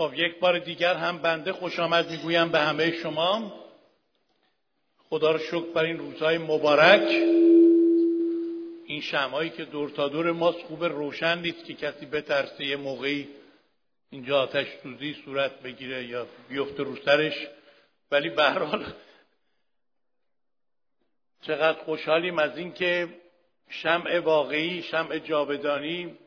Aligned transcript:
خب 0.00 0.12
یک 0.16 0.38
بار 0.38 0.58
دیگر 0.58 0.94
هم 0.94 1.18
بنده 1.18 1.52
خوش 1.52 1.78
آمد 1.78 2.10
می‌گویم 2.10 2.48
به 2.48 2.58
همه 2.58 2.92
شما. 2.92 3.52
خدا 5.10 5.30
رو 5.30 5.38
شکر 5.38 5.72
بر 5.74 5.84
این 5.84 5.98
روزهای 5.98 6.38
مبارک. 6.38 7.08
این 8.86 9.00
شمایی 9.00 9.50
که 9.50 9.64
دور 9.64 9.90
تا 9.90 10.08
دور 10.08 10.32
ماست 10.32 10.58
خوب 10.58 10.84
روشن 10.84 11.38
نیست 11.38 11.64
که 11.64 11.74
کسی 11.74 12.06
بترسه 12.06 12.64
یه 12.64 12.76
موقعی 12.76 13.28
اینجا 14.10 14.40
آتش 14.42 14.66
سوزی 14.82 15.16
صورت 15.24 15.60
بگیره 15.60 16.04
یا 16.04 16.26
بیفته 16.48 16.82
رو 16.82 16.96
سرش. 16.96 17.46
ولی 18.10 18.30
به 18.30 18.50
حال 18.50 18.92
چقدر 21.42 21.78
خوشحالیم 21.84 22.38
از 22.38 22.58
اینکه 22.58 23.08
شمع 23.68 24.18
واقعی 24.18 24.82
شمع 24.82 25.18
جاودانی 25.18 26.18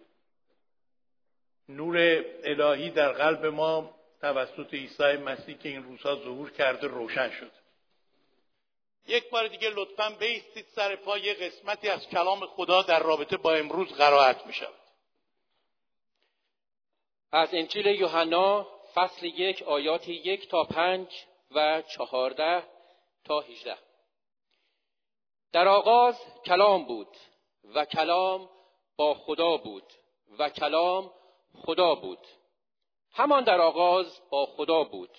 نور 1.75 2.25
الهی 2.43 2.89
در 2.89 3.11
قلب 3.11 3.45
ما 3.45 3.95
توسط 4.21 4.73
عیسی 4.73 5.03
مسیح 5.03 5.57
که 5.57 5.70
این 5.70 5.84
روزها 5.84 6.16
ظهور 6.16 6.52
کرده 6.52 6.88
روشن 6.88 7.29
شد. 7.29 7.52
یک 9.07 9.29
بار 9.29 9.48
دیگه 9.48 9.70
لطفا 9.70 10.09
بیستید 10.20 10.65
سر 10.76 10.95
پا 10.95 11.17
یه 11.17 11.34
قسمتی 11.34 11.89
از 11.89 12.07
کلام 12.07 12.45
خدا 12.45 12.81
در 12.81 12.99
رابطه 12.99 13.38
با 13.38 13.53
امروز 13.53 13.93
قرائت 13.93 14.45
می 14.45 14.53
شود 14.53 14.81
از 17.31 17.49
انجیل 17.53 17.85
یوحنا 17.85 18.67
فصل 18.93 19.26
یک 19.26 19.63
آیات 19.63 20.07
یک 20.07 20.49
تا 20.49 20.63
پنج 20.63 21.07
و 21.51 21.81
چهارده 21.81 22.63
تا 23.26 23.40
هیجده 23.40 23.77
در 25.51 25.67
آغاز 25.67 26.15
کلام 26.45 26.85
بود 26.85 27.17
و 27.76 27.85
کلام 27.85 28.49
با 28.95 29.13
خدا 29.13 29.57
بود 29.57 29.93
و 30.40 30.49
کلام 30.49 31.12
خدا 31.55 31.96
بود. 31.96 32.28
همان 33.14 33.44
در 33.44 33.62
آغاز 33.62 34.22
با 34.30 34.46
خدا 34.46 34.84
بود. 34.84 35.18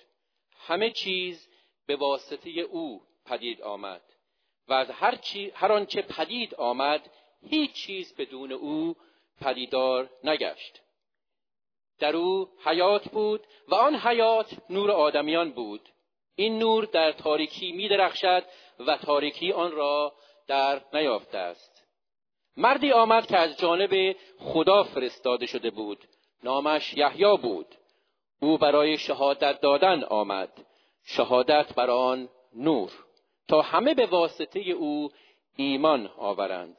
همه 0.56 0.90
چیز 0.90 1.48
به 1.86 1.96
واسطه 1.96 2.50
او 2.50 3.02
پدید 3.26 3.62
آمد 3.62 4.02
و 4.68 4.72
از 4.72 4.90
هر, 4.90 5.16
چی، 5.16 5.50
هر 5.54 5.72
آنچه 5.72 6.02
پدید 6.02 6.54
آمد 6.54 7.10
هیچ 7.48 7.72
چیز 7.72 8.14
بدون 8.16 8.52
او 8.52 8.96
پدیدار 9.40 10.10
نگشت. 10.24 10.82
در 11.98 12.16
او 12.16 12.48
حیات 12.64 13.08
بود 13.08 13.46
و 13.68 13.74
آن 13.74 13.96
حیات 13.96 14.56
نور 14.70 14.90
آدمیان 14.90 15.52
بود. 15.52 15.88
این 16.36 16.58
نور 16.58 16.84
در 16.84 17.12
تاریکی 17.12 17.72
می 17.72 17.88
درخشد 17.88 18.44
و 18.78 18.96
تاریکی 18.96 19.52
آن 19.52 19.72
را 19.72 20.14
در 20.46 20.82
نیافته 20.92 21.38
است. 21.38 21.86
مردی 22.56 22.92
آمد 22.92 23.26
که 23.26 23.36
از 23.36 23.56
جانب 23.58 24.16
خدا 24.38 24.84
فرستاده 24.84 25.46
شده 25.46 25.70
بود. 25.70 26.04
نامش 26.42 26.94
یحیی 26.94 27.36
بود. 27.36 27.74
او 28.40 28.58
برای 28.58 28.98
شهادت 28.98 29.60
دادن 29.60 30.04
آمد. 30.04 30.66
شهادت 31.04 31.74
بر 31.74 31.90
آن 31.90 32.28
نور. 32.54 32.90
تا 33.48 33.62
همه 33.62 33.94
به 33.94 34.06
واسطه 34.06 34.60
او 34.60 35.10
ایمان 35.56 36.10
آورند. 36.16 36.76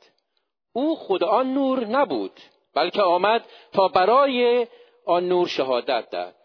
او 0.73 0.95
خود 0.95 1.23
آن 1.23 1.53
نور 1.53 1.85
نبود 1.85 2.39
بلکه 2.73 3.01
آمد 3.01 3.45
تا 3.71 3.87
برای 3.87 4.67
آن 5.05 5.27
نور 5.27 5.47
شهادت 5.47 6.09
داد 6.09 6.35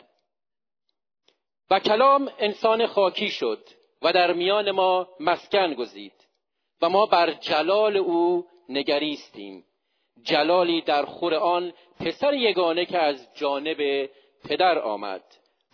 و 1.70 1.80
کلام 1.80 2.30
انسان 2.38 2.86
خاکی 2.86 3.28
شد 3.28 3.68
و 4.02 4.12
در 4.12 4.32
میان 4.32 4.70
ما 4.70 5.08
مسکن 5.20 5.74
گزید 5.74 6.28
و 6.82 6.88
ما 6.88 7.06
بر 7.06 7.32
جلال 7.32 7.96
او 7.96 8.46
نگریستیم. 8.68 9.64
جلالی 10.22 10.80
در 10.80 11.04
خور 11.04 11.34
آن 11.34 11.72
پسر 12.00 12.34
یگانه 12.34 12.84
که 12.84 12.98
از 12.98 13.28
جانب 13.34 14.10
پدر 14.44 14.78
آمد 14.78 15.22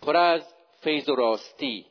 پر 0.01 0.17
از 0.17 0.55
فیض 0.81 1.09
و 1.09 1.15
راستی. 1.15 1.85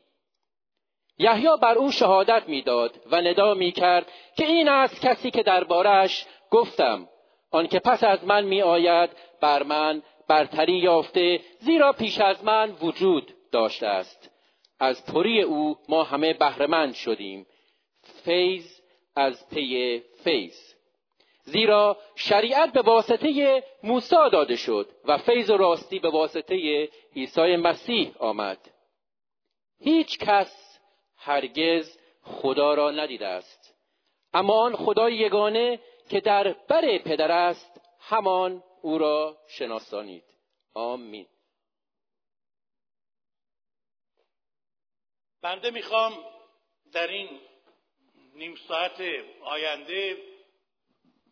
یحیی 1.18 1.48
بر 1.62 1.78
او 1.78 1.90
شهادت 1.90 2.48
می‌داد 2.48 3.00
و 3.10 3.20
ندا 3.20 3.54
می‌کرد 3.54 4.12
که 4.36 4.46
این 4.46 4.68
است 4.68 5.00
کسی 5.00 5.30
که 5.30 5.42
دربارش 5.42 6.26
گفتم. 6.50 7.08
آنکه 7.50 7.78
پس 7.78 8.04
از 8.04 8.24
من 8.24 8.44
میآید 8.44 9.10
بر 9.40 9.62
من 9.62 10.02
برتری 10.28 10.78
یافته 10.78 11.40
زیرا 11.58 11.92
پیش 11.92 12.20
از 12.20 12.44
من 12.44 12.70
وجود 12.70 13.34
داشته 13.52 13.86
است. 13.86 14.30
از 14.80 15.06
پری 15.06 15.42
او 15.42 15.76
ما 15.88 16.02
همه 16.02 16.32
بهرهمند 16.32 16.94
شدیم. 16.94 17.46
فیض 18.24 18.80
از 19.16 19.48
پی 19.48 20.02
فیض. 20.24 20.73
زیرا 21.44 21.98
شریعت 22.16 22.72
به 22.72 22.82
واسطه 22.82 23.62
موسی 23.82 24.30
داده 24.32 24.56
شد 24.56 24.90
و 25.04 25.18
فیض 25.18 25.50
و 25.50 25.56
راستی 25.56 25.98
به 25.98 26.10
واسطه 26.10 26.88
عیسی 27.16 27.56
مسیح 27.56 28.12
آمد. 28.18 28.70
هیچ 29.80 30.18
کس 30.18 30.80
هرگز 31.16 31.98
خدا 32.22 32.74
را 32.74 32.90
ندیده 32.90 33.26
است. 33.26 33.74
اما 34.32 34.54
آن 34.54 34.76
خدای 34.76 35.14
یگانه 35.14 35.80
که 36.10 36.20
در 36.20 36.52
بر 36.68 36.98
پدر 36.98 37.30
است 37.30 37.80
همان 38.00 38.62
او 38.82 38.98
را 38.98 39.36
شناسانید. 39.48 40.24
آمین. 40.74 41.26
بنده 45.42 45.70
می‌خوام 45.70 46.12
در 46.92 47.06
این 47.06 47.28
نیم 48.34 48.54
ساعت 48.54 49.02
آینده 49.42 50.16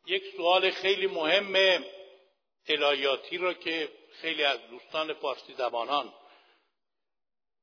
یک 0.07 0.37
سوال 0.37 0.71
خیلی 0.71 1.07
مهم 1.07 1.85
الهیاتی 2.67 3.39
را 3.39 3.55
که 3.55 3.93
خیلی 4.13 4.45
از 4.45 4.61
دوستان 4.71 5.15
فارسی 5.15 5.55
زبانان 5.55 6.15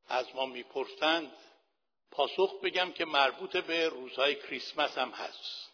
از 0.08 0.36
ما 0.36 0.46
می‌پرسند 0.46 1.38
پاسخ 2.12 2.62
بگم 2.64 2.92
که 2.92 3.06
مربوط 3.06 3.58
به 3.58 3.90
روزهای 3.90 4.36
کریسمس 4.36 4.98
هم 4.98 5.10
هست. 5.10 5.70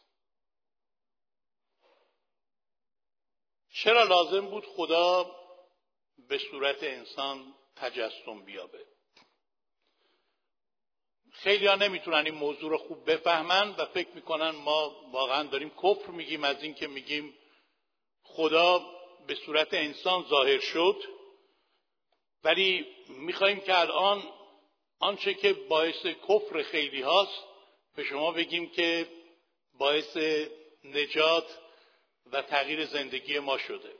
چرا 3.73 4.03
لازم 4.03 4.49
بود 4.49 4.65
خدا 4.65 5.35
به 6.17 6.37
صورت 6.37 6.83
انسان 6.83 7.55
تجسم 7.75 8.45
بیابه؟ 8.45 8.94
خیلی 11.35 11.67
ها 11.67 11.75
نمی‌تونن 11.75 12.25
این 12.25 12.35
موضوع 12.35 12.69
رو 12.69 12.77
خوب 12.77 13.11
بفهمن 13.11 13.75
و 13.77 13.85
فکر 13.85 14.09
می‌کنن 14.15 14.49
ما 14.49 14.95
واقعا 15.11 15.43
داریم 15.43 15.69
کفر 15.69 16.11
میگیم 16.11 16.43
از 16.43 16.63
اینکه 16.63 16.87
میگیم 16.87 17.33
خدا 18.23 18.85
به 19.27 19.35
صورت 19.35 19.73
انسان 19.73 20.25
ظاهر 20.29 20.59
شد. 20.59 21.03
ولی 22.43 22.85
می‌خواهیم 23.09 23.59
که 23.59 23.79
الان 23.79 24.23
آنچه 24.99 25.33
که 25.33 25.53
باعث 25.53 26.05
کفر 26.05 26.63
خیلی 26.63 27.01
هاست 27.01 27.43
به 27.95 28.03
شما 28.03 28.31
بگیم 28.31 28.69
که 28.69 29.07
باعث 29.73 30.17
نجات 30.83 31.59
و 32.31 32.41
تغییر 32.41 32.85
زندگی 32.85 33.39
ما 33.39 33.57
شده. 33.57 33.93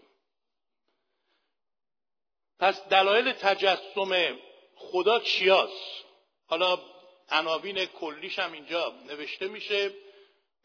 پس 2.59 2.87
دلایل 2.87 3.31
تجسم 3.31 4.39
خدا 4.75 5.19
چیاست؟ 5.19 6.05
حالا 6.47 6.94
عناوین 7.29 7.85
کلیش 7.85 8.39
هم 8.39 8.51
اینجا 8.51 8.93
نوشته 9.07 9.47
میشه 9.47 9.91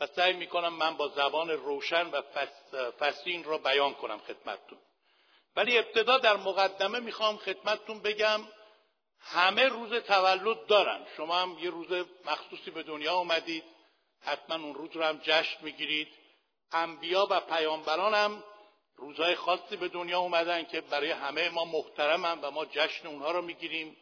و 0.01 0.07
سعی 0.07 0.33
می‌کنم 0.33 0.73
من 0.73 0.97
با 0.97 1.09
زبان 1.09 1.51
روشن 1.51 2.07
و 2.07 2.23
فسین 3.01 3.45
را 3.45 3.59
بیان 3.59 3.95
کنم 3.95 4.19
خدمتتون. 4.19 4.79
ولی 5.57 5.79
ابتدا 5.79 6.19
در 6.19 6.37
مقدمه 6.37 6.99
می‌خوام 6.99 7.37
خدمتتون 7.37 8.01
بگم 8.01 8.41
همه 9.21 9.69
روز 9.69 9.95
تولد 9.95 10.67
دارن. 10.67 11.07
شما 11.17 11.35
هم 11.35 11.59
یه 11.61 11.71
روز 11.71 12.07
مخصوصی 12.25 12.71
به 12.71 12.83
دنیا 12.83 13.15
اومدید 13.15 13.65
حتما 14.21 14.65
اون 14.65 14.75
روز 14.75 14.91
رو 14.97 15.03
هم 15.03 15.21
جشن 15.23 15.65
می‌گیرید. 15.65 16.09
انبیا 16.73 17.27
و 17.31 17.41
پیامبران 17.41 18.15
هم 18.15 18.45
روزهای 18.97 19.35
خاصی 19.35 19.77
به 19.77 19.89
دنیا 19.89 20.19
اومدن 20.19 20.65
که 20.65 20.81
برای 20.81 21.11
همه 21.11 21.49
ما 21.49 21.65
محترمن 21.65 22.41
و 22.41 22.51
ما 22.51 22.65
جشن 22.67 23.07
اونها 23.07 23.31
رو 23.31 23.43
می‌گیریم. 23.43 23.97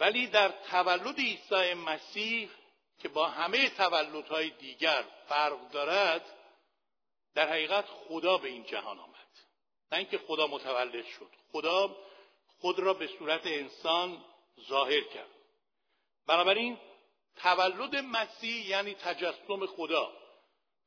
ولی 0.00 0.26
در 0.26 0.48
تولد 0.48 1.18
عیسی 1.18 1.74
مسیح 1.74 2.50
که 2.98 3.08
با 3.08 3.28
همه 3.28 3.70
تولدهای 3.70 4.50
دیگر 4.50 5.04
فرق 5.28 5.70
دارد 5.70 6.24
در 7.34 7.48
حقیقت 7.48 7.84
خدا 7.84 8.38
به 8.38 8.48
این 8.48 8.64
جهان 8.64 8.98
آمد. 8.98 9.14
نه 9.92 9.98
اینکه 9.98 10.18
خدا 10.18 10.46
متولد 10.46 11.06
شد. 11.06 11.30
خدا 11.52 11.96
خود 12.60 12.78
را 12.78 12.94
به 12.94 13.06
صورت 13.18 13.46
انسان 13.46 14.24
ظاهر 14.68 15.00
کرد. 15.00 15.30
بنابراین 16.26 16.78
تولد 17.36 17.96
مسیح 17.96 18.68
یعنی 18.68 18.94
تجسم 18.94 19.66
خدا. 19.66 20.12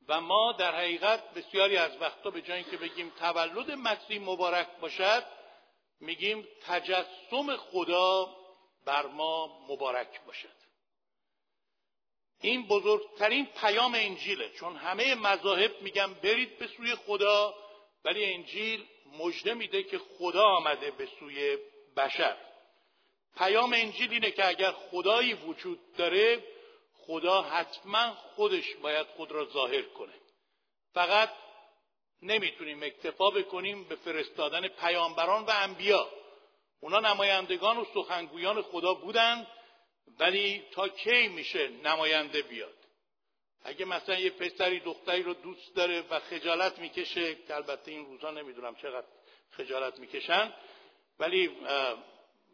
و 0.08 0.22
ما 0.22 0.52
در 0.52 0.76
حقیقت 0.76 1.34
بسیاری 1.34 1.78
از 1.78 2.02
وقتا 2.02 2.30
به 2.30 2.42
جای 2.42 2.58
اینکه 2.58 2.78
بگیم 2.78 3.10
تولد 3.10 3.72
مسیح 3.72 4.22
مبارک 4.22 4.68
باشد 4.82 5.26
میگیم 6.00 6.48
تجسم 6.68 7.58
خدا 7.58 8.37
بر 8.88 9.06
ما 9.06 9.60
مبارک 9.70 10.22
باشد. 10.26 10.58
این 12.42 12.68
بزرگترین 12.68 13.46
پیام 13.46 13.94
انجیله. 13.96 14.50
چون 14.50 14.76
همه 14.76 15.16
مذاهب 15.16 15.82
میگن 15.82 16.14
برید 16.14 16.58
به 16.58 16.68
سوی 16.68 16.96
خدا 16.96 17.54
ولی 18.06 18.34
انجیل 18.34 18.86
مژده 19.20 19.54
میده 19.54 19.84
که 19.84 19.98
خدا 19.98 20.44
آمده 20.44 20.92
به 20.92 21.08
سوی 21.20 21.58
بشر. 21.98 22.38
پیام 23.38 23.74
انجیل 23.74 24.12
اینه 24.12 24.32
که 24.32 24.48
اگر 24.48 24.72
خدایی 24.72 25.34
وجود 25.34 25.80
داره 25.98 26.44
خدا 26.94 27.42
حتما 27.42 28.14
خودش 28.14 28.76
باید 28.76 29.08
خود 29.08 29.32
را 29.32 29.46
ظاهر 29.46 29.82
کنه. 29.82 30.14
فقط 30.94 31.30
نمی‌تونیم 32.22 32.84
اکتفا 32.84 33.30
بکنیم 33.30 33.84
به 33.84 33.96
فرستادن 33.96 34.68
پیامبران 34.68 35.44
و 35.44 35.50
انبیا. 35.50 36.10
اونا 36.80 37.00
نمایندگان 37.00 37.78
و 37.78 37.86
سخنگویان 37.94 38.62
خدا 38.62 38.94
بودن 38.94 39.48
ولی 40.20 40.64
تا 40.72 40.88
کی 40.88 41.28
میشه 41.28 41.68
نماینده 41.68 42.42
بیاد؟ 42.42 42.74
اگه 43.64 43.86
مثلا 43.86 44.20
یه 44.20 44.30
پسری 44.30 44.80
دختری 44.80 45.24
رو 45.24 45.34
دوست 45.34 45.76
داره 45.76 46.04
و 46.10 46.20
خجالت 46.20 46.80
می‌کشه 46.80 47.36
که 47.36 47.56
البته 47.56 47.92
این 47.92 48.06
روزا 48.06 48.32
نمی‌دونم 48.32 48.76
چقدر 48.76 49.08
خجالت 49.52 50.00
می‌کشن 50.00 50.54
ولی 51.20 51.50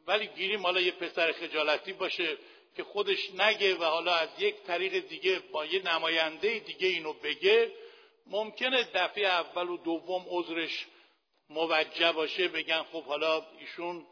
ولی 0.08 0.28
گیریم 0.28 0.64
حالا 0.64 0.81
یه 0.81 0.92
پسر 0.92 1.31
خجالتی 1.31 1.94
باشه 1.94 2.38
که 2.76 2.84
خودش 2.84 3.31
نگه 3.34 3.76
و 3.76 3.84
حالا 3.84 4.14
از 4.16 4.30
یک 4.40 4.56
طریق 4.56 5.08
دیگه 5.08 5.40
با 5.40 5.66
یه 5.66 5.81
نماینده 5.81 6.60
دیگه 6.60 6.88
اینو 6.88 7.14
بگه 7.14 7.72
ممکنه 8.28 8.84
دفعه 8.84 9.28
اول 9.28 9.69
و 9.69 9.78
دوم 9.78 10.26
عذرش 10.30 10.86
موجه 11.50 12.12
باشه 12.12 12.48
بگن 12.48 12.84
خب 12.84 13.04
حالا 13.04 13.46
ایشون 13.60 14.06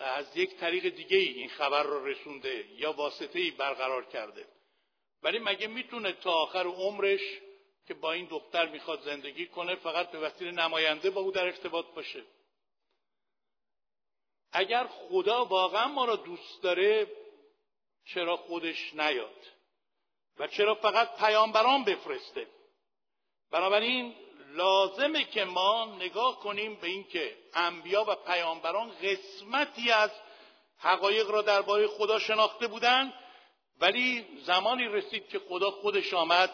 از 0.00 0.36
یک 0.36 0.56
طریق 0.56 0.88
دیگه 0.88 1.16
این 1.16 1.48
خبر 1.48 1.82
رو 1.82 2.06
رسونده 2.06 2.64
یا 2.72 2.92
واسطه 2.92 3.38
ای 3.38 3.50
برقرار 3.50 4.04
کرده. 4.04 4.46
ولی 5.22 5.38
مگه 5.38 5.66
می‌تونه 5.66 6.12
تا 6.12 6.32
آخر 6.32 6.66
عمرش 6.66 7.20
که 7.86 7.94
با 7.94 8.12
این 8.12 8.26
دختر 8.26 8.68
می‌خواد 8.68 9.00
زندگی 9.00 9.46
کنه 9.46 9.74
فقط 9.74 10.10
به 10.10 10.18
وسیله 10.18 10.50
نماینده 10.50 11.10
با 11.10 11.20
او 11.20 11.30
در 11.30 11.44
ارتباط 11.44 11.86
باشه؟ 11.86 12.24
اگر 14.52 14.86
خدا 14.86 15.44
واقعا 15.44 15.88
ما 15.88 16.04
را 16.04 16.16
دوست 16.16 16.62
داره 16.62 17.06
چرا 18.04 18.36
خودش 18.36 18.94
نیاد؟ 18.94 19.46
و 20.38 20.46
چرا 20.46 20.74
فقط 20.74 21.18
پیامبران 21.18 21.84
بفرسته؟ 21.84 22.46
بنابراین 23.50 24.14
لازمه 24.54 25.24
که 25.24 25.44
ما 25.44 25.96
نگاه 26.00 26.40
کنیم 26.40 26.74
به 26.74 26.86
اینکه 26.86 27.36
انبیا 27.54 28.04
و 28.08 28.14
پیامبران 28.14 28.90
قسمتی 28.90 29.90
از 29.90 30.10
حقایق 30.78 31.30
را 31.30 31.42
درباره 31.42 31.86
خدا 31.86 32.18
شناخته 32.18 32.66
بودند 32.66 33.12
ولی 33.80 34.26
زمانی 34.44 34.84
رسید 34.84 35.28
که 35.28 35.38
خدا 35.38 35.70
خودش 35.70 36.14
آمد 36.14 36.50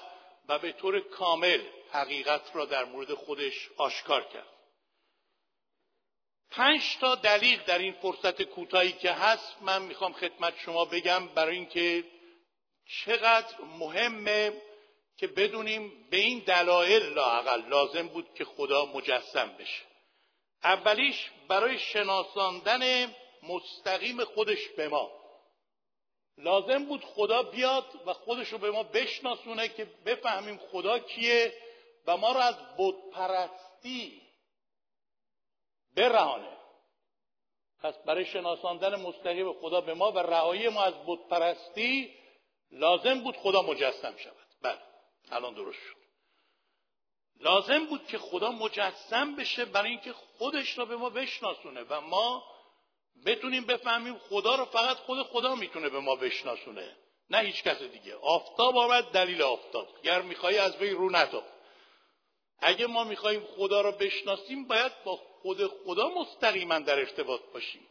و 0.49 0.59
به 0.59 0.73
طور 0.73 1.01
کامل 1.01 1.61
حقیقت 1.93 2.43
را 2.55 2.65
در 2.65 2.85
مورد 2.85 3.15
خودش 3.15 3.71
آشکار 3.77 4.23
کرد. 4.23 4.57
پنج 6.51 6.99
تا 7.01 7.15
دلیل 7.15 7.63
در 7.63 7.79
این 7.79 7.93
فرصت 7.93 8.43
کوتاهی 8.43 8.93
که 8.93 9.13
هست 9.13 9.57
من 9.61 9.83
می‌خوام 9.83 10.13
خدمت 10.13 10.55
شما 10.59 10.85
بگم 10.85 11.29
برای 11.29 11.57
اینکه 11.57 12.05
چقدر 12.89 13.61
مهمه 13.79 14.63
که 15.17 15.27
بدونیم 15.27 16.09
به 16.11 16.17
این 16.17 16.39
دلایل 16.39 17.03
لاقل 17.03 17.69
لازم 17.69 18.09
بود 18.09 18.35
که 18.35 18.45
خدا 18.45 18.85
مجسم 18.85 19.57
بشه. 19.59 19.83
اولیش 20.63 21.31
برای 21.49 21.79
شناساندن 21.79 23.15
مستقیم 23.43 24.25
خودش 24.25 24.69
به 24.69 24.89
ما. 24.89 25.11
لازم 26.39 26.85
بود 26.85 27.05
خدا 27.05 27.43
بیاد 27.43 27.85
و 28.07 28.13
خودش 28.13 28.49
رو 28.49 28.59
به 28.59 28.71
ما 28.71 28.83
بشناسونه 28.83 29.69
که 29.69 29.85
بفهمیم 29.85 30.59
خدا 30.59 30.99
کیه 30.99 31.53
و 32.07 32.17
ما 32.17 32.33
رو 32.33 32.39
از 32.39 32.57
بودپرستی 32.77 34.23
برهانه. 35.97 36.57
پس 37.83 37.95
برای 37.95 38.25
شناساندن 38.25 38.95
مستقیم 38.95 39.53
خدا 39.53 39.81
به 39.81 39.95
ما 39.95 40.13
و 40.13 40.19
رهایی 40.19 40.69
ما 40.69 40.83
از 40.83 40.95
بودپرستی 40.95 42.15
لازم 42.71 43.21
بود 43.21 43.37
خدا 43.37 43.63
مجسم 43.63 44.17
شود. 44.17 44.47
بله. 44.63 44.96
الان 45.31 45.55
درست 45.55 45.79
شد. 45.79 45.97
لازم 47.41 47.87
بود 47.87 48.07
که 48.07 48.19
خدا 48.19 48.51
مجسم 48.51 49.37
بشه 49.37 49.65
برای 49.65 49.91
اینکه 49.91 50.13
خودش 50.13 50.79
را 50.79 50.85
به 50.85 50.97
ما 50.97 51.11
بشناسونه 51.11 51.83
و 51.83 52.01
ما 52.01 52.45
بتونیم 53.27 53.65
بفهمیم 53.65 54.19
خدا 54.19 54.55
رو 54.55 54.65
فقط 54.65 54.97
خود 54.97 55.23
خدا 55.23 55.55
می‌تونه 55.55 55.89
به 55.89 56.01
ما 56.01 56.17
بشناسونه 56.17 56.97
نه 57.31 57.39
هیچ 57.39 57.63
کس 57.63 57.83
دیگه. 57.83 58.15
آفتاب 58.15 58.77
آمد 58.77 59.05
دلیل 59.05 59.43
آفتاب. 59.43 60.03
گر 60.03 60.23
می‌خوای 60.23 60.59
از 60.59 60.77
وی 60.77 60.91
رو 60.91 61.11
نتاب. 61.11 61.45
اگه 62.59 62.87
ما 62.87 63.05
می‌خواهیم 63.05 63.45
خدا 63.57 63.81
رو 63.81 63.93
بشناسیم 63.93 64.67
باید 64.67 64.93
با 65.05 65.17
خود 65.17 65.67
خدا 65.67 66.09
مستقیما 66.09 66.79
در 66.79 66.99
ارتباط 66.99 67.41
باشیم. 67.55 67.89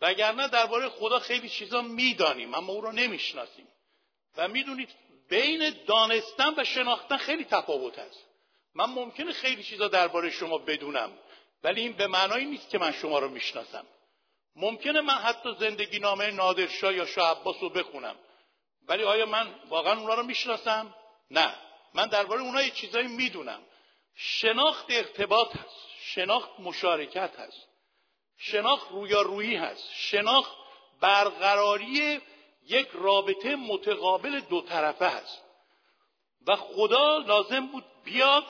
وگرنه 0.00 0.48
درباره 0.48 0.88
خدا 0.88 1.18
خیلی 1.18 1.48
چیزا 1.48 1.82
می‌دانیم 1.82 2.54
اما 2.54 2.72
او 2.72 2.80
رو 2.80 2.92
نمی‌شناسیم. 2.92 3.68
و 4.36 4.48
می‌دونید 4.48 4.88
بین 5.28 5.70
دانستن 5.86 6.54
و 6.56 6.64
شناختن 6.64 7.16
خیلی 7.16 7.44
تفاوت 7.44 7.98
هست 7.98 8.24
من 8.74 8.84
ممکنه 8.84 9.32
خیلی 9.32 9.62
چیزا 9.62 9.88
درباره 9.88 10.30
شما 10.30 10.58
بدونم 10.58 11.12
ولی 11.64 11.80
این 11.80 11.92
به 11.92 12.06
معنایی 12.06 12.46
نیست 12.46 12.70
که 12.70 12.78
من 12.78 12.92
شما 12.92 13.18
رو 13.18 13.28
می‌شناسم. 13.28 13.86
ممکنه 14.56 15.00
من 15.00 15.14
حتی 15.14 15.54
زندگی 15.58 15.98
نامه 15.98 16.30
نادرشاه 16.30 16.94
یا 16.94 17.06
شاه 17.06 17.40
عباس 17.40 17.56
رو 17.60 17.68
بخونم 17.70 18.16
ولی 18.88 19.04
آیا 19.04 19.26
من 19.26 19.54
واقعا 19.68 20.00
اونا 20.00 20.14
رو 20.14 20.22
می‌شناسم؟ 20.22 20.94
نه. 21.30 21.54
من 21.94 22.06
درباره 22.06 22.40
اونها 22.40 22.62
یه 22.62 22.70
چیزایی 22.70 23.06
می‌دونم. 23.06 23.60
شناخت 24.14 24.86
ارتباط 24.88 25.56
هست. 25.56 25.88
شناخت 26.00 26.50
مشارکت 26.58 27.38
هست. 27.38 27.68
شناخت 28.36 28.90
رویارویی 28.90 29.56
هست. 29.56 29.90
شناخت 29.94 30.52
برقراری 31.00 32.20
یک 32.68 32.88
رابطه 32.92 33.56
متقابل 33.56 34.40
دو 34.40 34.60
طرفه 34.60 35.08
هست. 35.08 35.42
و 36.46 36.56
خدا 36.56 37.18
لازم 37.18 37.66
بود 37.66 37.84
بیاد 38.04 38.44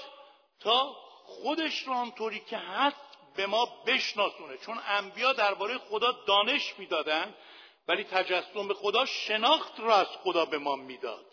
تا 0.61 0.97
خودش 1.25 1.83
رو 1.83 1.93
آنطوری 1.93 2.41
که 2.41 2.57
هست 2.57 2.97
به 3.37 3.47
ما 3.47 3.69
بشناسونه. 3.87 4.57
چون 4.57 4.81
انبیا 4.87 5.33
درباره 5.33 5.79
خدا 5.79 6.13
دانش 6.27 6.75
می‌دادن 6.79 7.35
ولی 7.89 8.05
تجسم 8.05 8.69
به 8.69 8.75
خدا 8.75 9.07
شناخت 9.07 9.81
را 9.81 9.97
از 9.97 10.07
خدا 10.07 10.45
به 10.45 10.59
ما 10.59 10.77
می‌داد. 10.77 11.25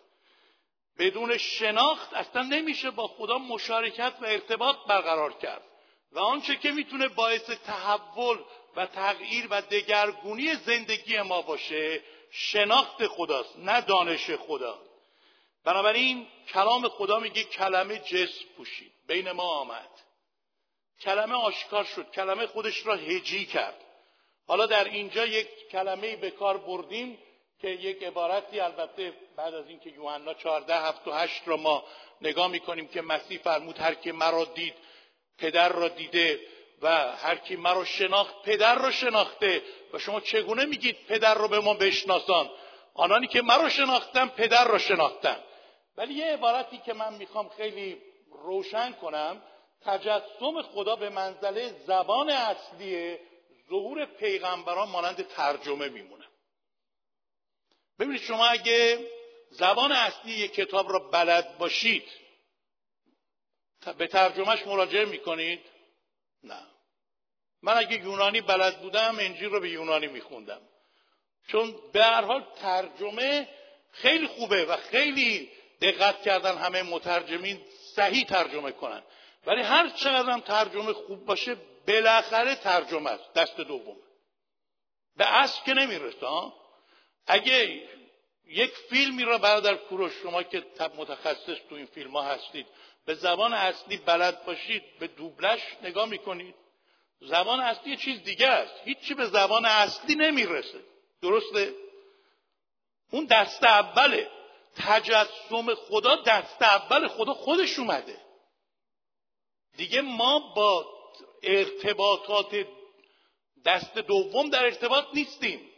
بدون 0.98 1.38
شناخت 1.38 2.14
اصلا 2.14 2.42
نمیشه 2.42 2.92
با 2.92 3.08
خدا 3.08 3.38
مشارکت 3.38 4.14
و 4.22 4.26
ارتباط 4.26 4.76
برقرار 4.88 5.34
کرد. 5.34 5.64
و 6.12 6.20
آنچه 6.20 6.56
که 6.56 6.72
می‌تونه 6.72 7.08
باعث 7.08 7.50
تحول 7.50 8.38
و 8.76 8.86
تغییر 8.86 9.48
و 9.50 9.62
دگرگونی 9.62 10.56
زندگی 10.56 11.22
ما 11.22 11.42
باشه 11.42 12.04
شناخت 12.32 13.08
خداست 13.08 13.58
نه 13.58 13.82
دانش 13.82 14.32
خدا. 14.32 14.80
بنابراین 15.64 16.28
کلام 16.54 16.88
خدا 16.88 17.20
میگه 17.20 17.44
کلمه 17.44 18.00
جسم 18.00 18.46
پوشید 18.58 18.92
بین 19.08 19.32
ما 19.32 19.44
آمد. 19.44 19.90
کلمه 21.02 21.36
آشکار 21.36 21.84
شد 21.84 22.12
کلمه 22.12 22.48
خودش 22.48 22.86
را 22.86 22.96
هجی 22.96 23.46
کرد. 23.46 23.82
حالا 24.48 24.66
در 24.66 24.84
اینجا 24.84 25.26
یک 25.26 25.48
کلمه 25.72 26.16
به 26.16 26.32
کار 26.32 26.58
بردیم 26.58 27.18
که 27.62 27.70
یک 27.70 28.04
عبارتی 28.04 28.60
البته 28.60 29.14
بعد 29.38 29.54
از 29.54 29.68
اینکه 29.68 29.90
یوحنا 29.90 30.34
14 30.34 30.76
7 30.76 31.08
و 31.08 31.12
8 31.12 31.48
را 31.48 31.58
ما 31.58 31.84
نگاه 32.22 32.48
می‌کنیم 32.48 32.88
که 32.88 33.02
مسیح 33.02 33.40
فرمود 33.40 33.78
هر 33.78 33.94
که 33.94 34.12
مرا 34.12 34.46
دید 34.46 34.74
پدر 35.38 35.70
را 35.70 35.88
دیده 35.88 36.40
و 36.82 37.16
هر 37.16 37.36
کی 37.36 37.56
مرا 37.56 37.86
شناخت 37.86 38.42
پدر 38.44 38.76
را 38.76 38.92
شناخته. 38.92 39.62
و 39.94 40.00
شما 40.00 40.20
چگونه 40.20 40.66
میگید 40.66 41.06
پدر 41.08 41.34
رو 41.34 41.48
به 41.48 41.60
ما 41.60 41.74
بشناسان؟ 41.74 42.50
آنانی 42.94 43.28
که 43.28 43.42
مرا 43.42 43.70
شناختن 43.70 44.28
پدر 44.28 44.68
را 44.68 44.78
شناختن. 44.78 45.44
ولی 45.98 46.14
یه 46.14 46.26
عبارتی 46.26 46.78
که 46.78 46.94
من 46.94 47.14
می‌خوام 47.14 47.50
خیلی 47.50 48.02
روشن 48.32 48.92
کنم 48.92 49.42
تجسم 49.82 50.62
خدا 50.62 50.96
به 50.96 51.10
منزله 51.10 51.76
زبان 51.88 52.30
اصلی 52.30 53.18
ظهور 53.70 54.06
پیغمبران 54.06 54.90
مانند 54.90 55.28
ترجمه 55.28 55.90
میمونه. 55.90 56.26
ببینید 58.00 58.22
شما 58.22 58.46
اگه 58.46 59.08
زبان 59.50 59.92
اصلی 59.92 60.32
یک 60.32 60.54
کتاب 60.54 60.92
را 60.92 61.00
بلد 61.00 61.58
باشید 61.58 62.04
به 63.98 64.08
ترجمهش 64.08 64.68
مراجعه 64.68 65.06
می‌کنید؟ 65.06 65.66
نه. 66.44 66.71
من 67.64 67.78
اگه 67.78 68.04
یونانی 68.04 68.42
بلد 68.42 68.82
بودم 68.82 69.16
انجیل 69.20 69.50
رو 69.50 69.60
به 69.60 69.70
یونانی 69.70 70.08
میخوندم. 70.08 70.62
چون 71.48 71.76
به 71.94 72.04
هر 72.04 72.22
حال 72.22 72.46
ترجمه 72.62 73.48
خیلی 73.92 74.28
خوبه 74.28 74.66
و 74.66 74.78
خیلی 74.78 75.50
دقت 75.82 76.22
کردن 76.22 76.58
همه 76.58 76.84
مترجمین 76.84 77.62
صحیح 77.96 78.26
ترجمه 78.26 78.72
کنن. 78.72 79.04
ولی 79.46 79.62
هر 79.62 79.90
چقدر 79.90 80.30
هم 80.30 80.40
ترجمه 80.40 80.94
خوب 80.94 81.26
باشه 81.26 81.56
بالاخره 81.88 82.56
ترجمه 82.56 83.10
است 83.10 83.34
دست 83.34 83.58
دوم. 83.58 83.98
به 85.18 85.38
اصل 85.38 85.64
که 85.66 85.74
نمی‌رسه 85.74 86.28
اگه 87.28 87.82
یک 88.46 88.72
فیلمی 88.90 89.24
را 89.24 89.38
برادر 89.38 89.76
کوروش 89.76 90.14
شما 90.24 90.44
که 90.44 90.66
متخصص 90.98 91.58
تو 91.70 91.76
این 91.76 91.86
فیلم 91.86 92.12
ها 92.12 92.22
هستید 92.22 92.68
به 93.06 93.14
زبان 93.14 93.54
اصلی 93.54 93.98
بلد 93.98 94.46
باشید 94.46 94.84
به 95.00 95.08
دوبلش 95.08 95.62
نگاه 95.84 96.10
می‌کنید. 96.10 96.56
زبان 97.22 97.60
اصلی 97.60 97.92
یه 97.92 97.98
چیز 97.98 98.24
دیگه 98.24 98.48
است. 98.48 98.74
هیچی 98.86 99.14
به 99.14 99.26
زبان 99.26 99.66
اصلی 99.66 100.16
نمی‌رسه. 100.16 100.80
درسته؟ 101.22 101.76
اون 103.12 103.26
دست 103.26 103.64
اوله. 103.64 104.32
تجسم 104.76 105.76
خدا 105.76 106.16
دست 106.16 106.62
اول 106.62 107.08
خدا 107.08 107.34
خودش 107.34 107.80
اومده. 107.80 108.22
دیگه 109.78 110.02
ما 110.02 110.54
با 110.56 110.86
ارتباطات 111.44 112.68
دست 113.66 113.98
دوم 113.98 114.50
در 114.50 114.64
ارتباط 114.64 115.06
نیستیم. 115.14 115.70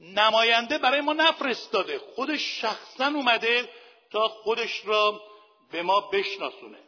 نماینده 0.00 0.78
برای 0.78 1.00
ما 1.00 1.12
نفرستاده. 1.12 1.98
خودش 1.98 2.60
شخصا 2.60 3.06
اومده 3.06 3.68
تا 4.10 4.28
خودش 4.28 4.84
را 4.84 5.20
به 5.70 5.82
ما 5.82 6.00
بشناسونه. 6.00 6.85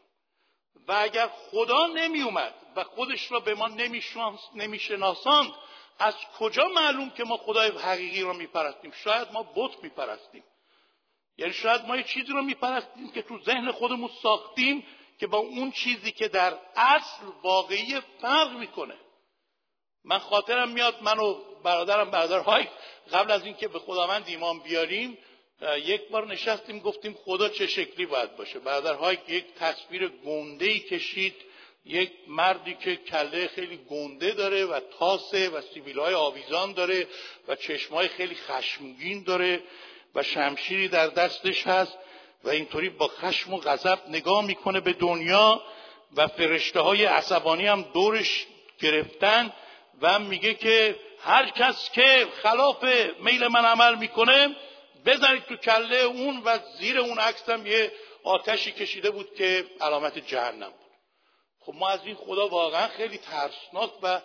و 0.88 0.92
اگر 0.92 1.30
خدا 1.50 1.87
نمی 1.87 2.23
اومد 2.23 2.54
و 2.76 2.85
خودش 2.85 3.33
را 3.33 3.40
به 3.40 3.54
ما 3.54 3.68
نمیشناساند 4.54 5.52
از 5.99 6.14
کجا 6.38 6.68
معلوم 6.68 7.11
که 7.11 7.25
ما 7.25 7.37
خدای 7.37 7.71
حقیقی 7.71 8.23
را 8.23 8.33
میپرستیم؟ 8.33 8.90
شاید 8.90 9.33
ما 9.33 9.42
بت 9.42 9.83
میپرستیم. 9.83 10.45
یعنی 11.38 11.52
شاید 11.52 11.85
ما 11.85 11.97
یه 11.97 12.02
چیزی 12.02 12.33
رو 12.33 12.42
میپرستیم 12.42 13.12
که 13.12 13.23
تو 13.23 13.38
ذهن 13.38 13.73
خودمون 13.73 14.11
ساختیم 14.23 14.87
که 15.18 15.26
با 15.26 15.38
اون 15.38 15.71
چیزی 15.71 16.12
که 16.12 16.28
در 16.28 16.59
اصل 16.76 17.25
واقعی 17.42 18.00
فرق 18.00 18.52
می‌کنه. 18.52 18.95
من 20.04 20.18
خاطرم 20.18 20.68
میاد 20.68 21.02
من 21.02 21.18
و 21.18 21.35
برادرم 21.62 22.11
برادرهای 22.11 22.68
قبل 23.12 23.30
از 23.30 23.45
اینکه 23.45 23.68
به 23.68 23.78
خداوند 23.78 24.25
ایمان 24.26 24.59
بیاریم 24.59 25.18
یک 25.62 26.09
بار 26.09 26.27
نشستیم 26.27 26.79
گفتیم 26.79 27.19
خدا 27.25 27.49
چه 27.49 27.67
شکلی 27.67 28.07
باید 28.07 28.37
باشه. 28.37 28.59
برادرهای 28.59 29.19
یک 29.29 29.45
تصویر 29.61 30.09
گنده 30.09 30.79
کشید 30.79 31.35
یک 31.85 32.12
مردی 32.29 32.75
که 32.75 32.97
کله 32.97 33.47
خیلی 33.47 33.77
گنده 33.91 34.31
داره 34.31 34.65
و 34.65 34.81
تاسه 34.99 35.49
و 35.49 35.61
سیبیل 35.61 35.99
های 35.99 36.15
آویزان 36.15 36.73
داره 36.73 37.07
و 37.49 37.57
چشمای 37.57 38.09
خیلی 38.09 38.35
خشمگین 38.35 39.23
داره 39.23 39.62
و 40.15 40.23
شمشیری 40.23 40.88
در 40.88 41.07
دستش 41.07 41.67
هست 41.67 41.99
و 42.45 42.49
اینطوری 42.49 42.88
با 42.88 43.09
خشم 43.09 43.55
و 43.55 43.57
غضب 43.57 43.99
نگاه 44.09 44.45
می‌کنه 44.47 44.81
به 44.81 44.93
دنیا 44.93 45.62
و 46.17 46.27
فرشته 46.27 46.81
های 46.81 47.05
عصبانی 47.05 47.67
هم 47.67 47.83
دورش 47.83 48.47
گرفتن 48.81 49.53
و 50.00 50.19
میگه 50.19 50.55
که 50.55 50.97
هر 51.21 51.50
کس 51.50 51.91
که 51.91 52.27
خلاف 52.43 52.85
میل 53.21 53.47
من 53.47 53.65
عمل 53.65 53.95
می‌کنه 53.95 54.57
بزنید 55.07 55.45
تو 55.45 55.57
کله 55.57 55.97
اون 55.97 56.43
و 56.45 56.59
زیر 56.78 56.99
اون 56.99 57.19
عکس 57.19 57.49
هم 57.49 57.67
یه 57.67 57.93
آتشی 58.25 58.73
کشیده 58.73 59.11
بود 59.11 59.35
که 59.35 59.67
علامت 59.81 60.19
جهنم 60.19 60.71
بود. 60.71 60.88
خب 61.61 61.75
ما 61.75 61.88
از 61.88 62.00
این 62.05 62.14
خدا 62.14 62.49
واقعا 62.49 62.88
خیلی 62.88 63.19
ترسناک 63.19 63.90
و 64.02 64.21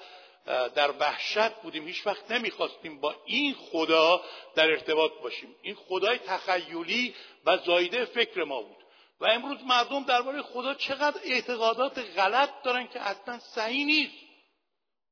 در 0.76 0.92
وحشت 0.92 1.52
بودیم. 1.52 1.88
هیچ 1.88 2.08
وقت 2.08 2.32
نمی‌خواستیم 2.32 3.00
با 3.02 3.16
این 3.26 3.54
خدا 3.54 4.24
در 4.56 4.72
ارتباط 4.72 5.12
باشیم. 5.24 5.56
این 5.62 5.76
خدای 5.76 6.18
تخیلی 6.18 7.16
و 7.46 7.58
زایده 7.58 8.06
فکر 8.06 8.44
ما 8.44 8.62
بود. 8.62 8.78
و 9.20 9.26
امروز 9.26 9.64
مردم 9.64 10.04
درباره 10.04 10.42
خدا 10.42 10.74
چقدر 10.74 11.22
اعتقادات 11.24 12.00
غلط 12.00 12.50
دارن 12.64 12.88
که 12.88 13.00
اصلا 13.00 13.40
صحیح 13.40 13.86
نیست. 13.86 14.14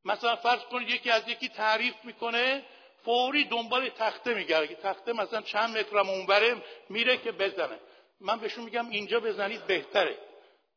مثلا 0.06 0.36
فرض 0.36 0.62
کنید 0.62 0.90
یکی 0.90 1.10
از 1.10 1.28
یکی 1.28 1.50
تعریف 1.50 1.96
می‌کنه 2.04 2.66
فوری 3.06 3.44
دنبال 3.44 3.90
تخته 3.90 4.34
میگرده 4.34 4.76
تخته 4.76 5.14
مثلا 5.14 5.42
چند 5.42 5.78
مترم 5.78 6.10
اونوره 6.10 6.56
میره 6.90 7.18
که 7.18 7.32
بزنه. 7.32 7.80
من 8.20 8.40
بهشون 8.40 8.64
میگم 8.64 8.90
اینجا 8.90 9.20
بزنید 9.20 9.68
بهتره. 9.68 10.18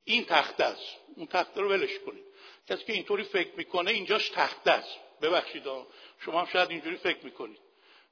این 0.05 0.25
تخته 0.25 0.65
است. 0.65 0.97
اون 1.17 1.27
تخته 1.27 1.61
رو 1.61 1.71
ولش 1.71 1.99
کنید. 2.07 2.25
کسی 2.69 2.85
که 2.85 2.93
اینطوری 2.93 3.25
فکر 3.25 3.51
می‌کنه 3.57 3.91
اینجاش 3.91 4.29
تخته 4.29 4.71
است. 4.71 4.97
ببخشید 5.23 5.63
شما 6.19 6.41
هم 6.41 6.47
شاید 6.53 6.71
اینجوری 6.71 6.97
فکر 6.97 7.25
می‌کنید. 7.25 7.59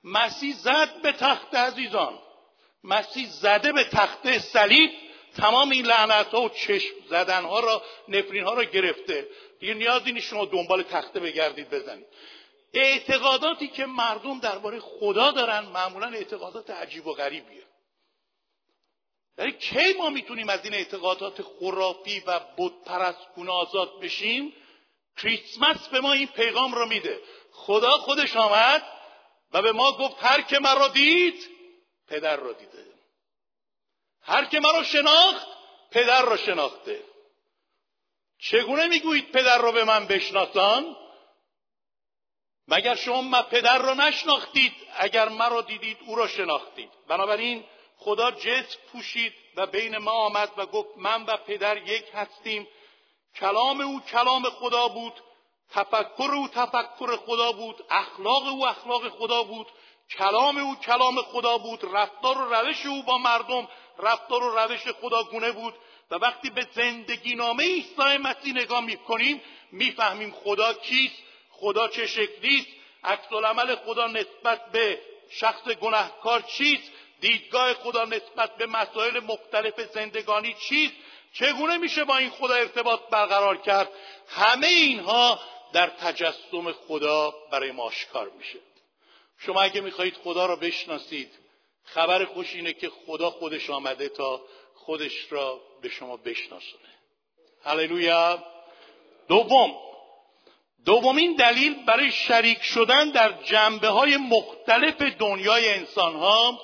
مسیح 0.05 0.55
زد 0.55 1.03
به 1.03 1.13
تخته 1.13 1.59
عزیزان. 1.59 2.19
مسیح 2.85 3.29
زده 3.29 3.73
به 3.73 3.85
تخته 3.85 4.39
صلیب. 4.39 4.91
تمام 5.37 5.71
این 5.71 5.87
لعنت 5.87 6.27
ها 6.27 6.43
و 6.43 6.49
چشم 6.49 6.95
زدن 7.09 7.45
ها 7.45 7.61
را 7.61 7.83
نفرین 8.09 8.45
ها 8.45 8.55
را 8.55 8.65
گرفته. 8.65 9.29
دیگه 9.61 9.75
نیازی 9.75 10.13
نیست 10.13 10.27
شما 10.27 10.45
دنبال 10.45 10.83
تخته 10.83 11.21
بگردید 11.21 11.71
بزنید. 11.71 12.07
اعتقاداتی 12.75 13.69
که 13.69 13.87
مردم 13.87 14.39
درباره 14.39 14.81
خدا 14.81 15.31
دارن 15.31 15.61
معمولا 15.61 16.07
اعتقادات 16.07 16.71
عجیب 16.71 17.07
و 17.07 17.13
غریبیه. 17.13 17.63
یعنی 19.39 19.53
کی 19.53 19.93
ما 19.93 20.11
می‌تونیم 20.11 20.49
از 20.49 20.65
این 20.65 20.75
اعتقادات 20.75 21.43
خرافی 21.43 22.21
و 22.27 22.41
بت 22.59 22.73
پرست 22.85 23.39
آزاد 23.49 24.01
بشیم؟ 24.01 24.53
کریسمس 25.17 25.89
به 25.89 26.01
ما 26.01 26.13
این 26.13 26.27
پیغام 26.27 26.75
رو 26.75 26.87
میده. 26.87 27.21
خدا 27.53 27.91
خودش 27.91 28.37
آمد 28.37 28.83
و 29.53 29.63
به 29.63 29.73
ما 29.73 29.93
گفت 29.93 30.17
هر 30.21 30.41
که 30.41 30.59
مرا 30.59 30.89
دید 30.89 31.51
پدر 32.09 32.37
را 32.37 32.53
دیده. 32.53 32.87
هر 34.23 34.45
که 34.45 34.61
مرا 34.61 34.83
شناخت 34.83 35.47
پدر 35.91 36.23
را 36.23 36.37
شناخته. 36.37 37.03
چگونه 38.39 38.87
می‌گویید 38.87 39.33
پدر 39.33 39.59
را 39.59 39.73
به 39.73 39.85
من 39.85 40.07
بشناسان؟ 40.07 40.97
مگر 42.69 42.95
شما 42.95 43.43
پدر 43.43 43.79
را 43.79 43.95
نشناختید؟ 43.95 44.73
اگر 44.97 45.29
مرا 45.29 45.61
دیدید 45.61 45.99
او 46.07 46.15
را 46.15 46.29
شناختید. 46.29 46.91
بنابراین 47.09 47.65
خدا 47.99 48.31
جسم 48.31 48.79
پوشید 48.93 49.33
و 49.57 49.67
بین 49.67 49.99
ما 49.99 50.11
آمد 50.11 50.51
و 50.57 50.67
گفت 50.67 50.89
من 50.97 51.25
و 51.25 51.37
پدر 51.37 51.77
یک 51.77 52.05
هستیم. 52.15 52.69
کلام 53.37 53.81
او 53.81 54.01
کلام 54.01 54.43
خدا 54.43 54.89
بود 54.89 55.13
تفکر 55.71 56.31
او 56.35 56.49
تفکر 56.49 57.17
خدا 57.17 57.53
بود 57.53 57.85
اخلاق 57.91 58.47
او 58.47 58.67
اخلاق 58.67 59.09
خدا 59.09 59.43
بود 59.43 59.67
کلام 60.19 60.59
او 60.59 60.75
کلام 60.75 61.23
خدا 61.23 61.59
بود 61.59 61.81
رفتار 61.93 62.39
و 62.39 62.55
روش 62.55 62.87
او 62.87 63.03
با 63.03 63.19
مردم 63.19 63.69
رفتار 63.99 64.43
و 64.43 64.59
روش 64.59 64.89
خداگونه 64.89 65.53
بود. 65.53 65.75
و 66.11 66.15
وقتی 66.15 66.51
به 66.51 66.67
زندگی 66.75 67.35
نامه 67.35 67.65
عیسی 67.65 68.17
مسیح 68.23 68.55
نگاه 68.55 68.81
می‌کنیم 68.81 69.43
می‌فهمیم 69.73 70.31
خدا 70.45 70.75
کیست 70.75 71.17
خدا 71.63 71.89
چه 71.89 72.07
شکلیست 72.07 72.67
عکس 73.05 73.33
عمل 73.33 73.75
خدا 73.75 74.07
نسبت 74.07 74.71
به 74.73 74.99
شخص 75.31 75.69
گناهکار 75.69 76.41
چیست؟ 76.41 76.91
دیدگاه 77.21 77.75
خدا 77.75 78.05
نسبت 78.05 78.57
به 78.57 78.67
مسائل 78.67 79.21
مختلف 79.21 79.81
زندگانی 79.81 80.55
چیست؟ 80.55 80.95
چگونه 81.33 81.77
میشه 81.77 82.05
با 82.05 82.17
این 82.17 82.31
خدا 82.31 82.55
ارتباط 82.55 83.01
برقرار 83.11 83.57
کرد؟ 83.57 83.89
همه 84.29 84.67
اینها 84.67 85.41
در 85.73 85.87
تجسم 85.87 86.73
خدا 86.73 87.35
برای 87.51 87.71
ما 87.71 87.83
آشکار 87.83 88.31
میشه. 88.39 88.59
شما 89.39 89.63
اگه 89.63 89.81
می‌خواهید 89.81 90.15
خدا 90.15 90.47
را 90.47 90.57
بشناسید 90.57 91.31
خبر 91.85 92.25
خوش 92.25 92.55
اینه 92.55 92.73
که 92.73 92.91
خدا 93.07 93.31
خودش 93.31 93.71
آمده 93.71 94.09
تا 94.09 94.41
خودش 94.75 95.33
را 95.33 95.61
به 95.83 95.89
شما 95.89 96.17
بشناسونه. 96.17 96.89
هللویا. 97.65 98.45
دوم 99.29 99.92
دومین 100.85 101.37
دلیل 101.37 101.85
برای 101.85 102.11
شریک 102.11 102.63
شدن 102.63 103.11
در 103.11 103.43
جنبه 103.43 103.89
های 103.89 104.17
مختلف 104.17 105.03
دنیای 105.03 105.75
انسان 105.75 106.17
ها 106.17 106.61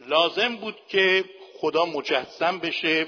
لازم 0.00 0.56
بود 0.56 0.76
که 0.88 1.24
خدا 1.60 1.84
مجسم 1.84 2.58
بشه 2.58 3.06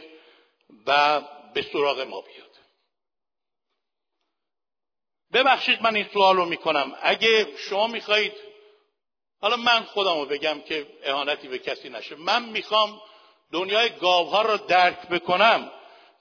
و 0.86 1.20
به 1.54 1.62
سراغ 1.62 2.00
ما 2.00 2.20
بیاد. 2.20 2.48
ببخشید 5.32 5.82
من 5.82 5.96
این 5.96 6.06
سوال 6.12 6.36
رو 6.36 6.44
می‌کنم. 6.44 6.96
اگه 7.02 7.56
شما 7.56 7.86
می‌خواهید 7.86 8.32
حالا 9.40 9.56
من 9.56 9.82
خودم 9.84 10.18
رو 10.18 10.26
بگم 10.26 10.60
که 10.60 10.86
اهانتی 11.02 11.48
به 11.48 11.58
کسی 11.58 11.88
نشه. 11.88 12.16
من 12.16 12.44
می‌خوام 12.44 13.00
دنیای 13.52 13.90
گاوها 13.90 14.42
رو 14.42 14.56
درک 14.56 15.08
بکنم. 15.08 15.70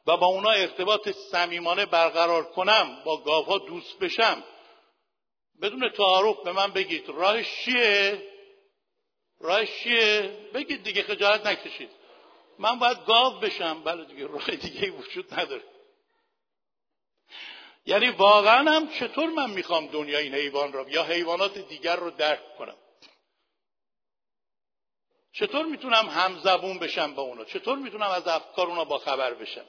و 0.07 0.17
با 0.17 0.25
اونا 0.25 0.49
ارتباط 0.49 1.09
صمیمانه 1.09 1.85
برقرار 1.85 2.43
کنم 2.43 3.01
با 3.05 3.17
گاوها 3.17 3.57
دوست 3.57 3.99
بشم. 3.99 4.43
بدون 5.61 5.89
تعارف 5.89 6.43
به 6.43 6.51
من 6.51 6.71
بگید 6.71 7.09
راهش 7.09 7.65
چیه؟ 7.65 8.23
راهش 9.39 9.83
چیه؟ 9.83 10.21
بگید 10.53 10.83
دیگه 10.83 11.03
خجالت 11.03 11.45
نکشید. 11.45 11.89
من 12.59 12.79
باید 12.79 13.05
گاو 13.05 13.39
بشم. 13.39 13.83
بله 13.83 14.05
دیگه 14.05 14.27
راه 14.27 14.51
دیگه 14.51 14.91
وجود 14.91 15.39
نداره. 15.39 15.63
یعنی 17.85 18.09
واقعا 18.09 18.71
هم 18.71 18.89
چطور 18.89 19.29
من 19.29 19.49
می‌خوام 19.49 19.87
دنیا 19.87 20.19
این 20.19 20.35
حیوان 20.35 20.73
را 20.73 20.85
یا 20.89 21.03
حیوانات 21.03 21.57
دیگر 21.57 21.95
رو 21.95 22.11
درک 22.11 22.55
کنم؟ 22.57 22.77
چطور 25.33 25.65
می‌تونم 25.65 26.09
همزبون 26.09 26.79
بشم 26.79 27.15
با 27.15 27.21
اونا؟ 27.21 27.45
چطور 27.45 27.77
می‌تونم 27.77 28.09
از 28.09 28.27
افکار 28.27 28.67
اونا 28.67 28.85
با 28.85 28.97
خبر 28.97 29.33
بشم؟ 29.33 29.65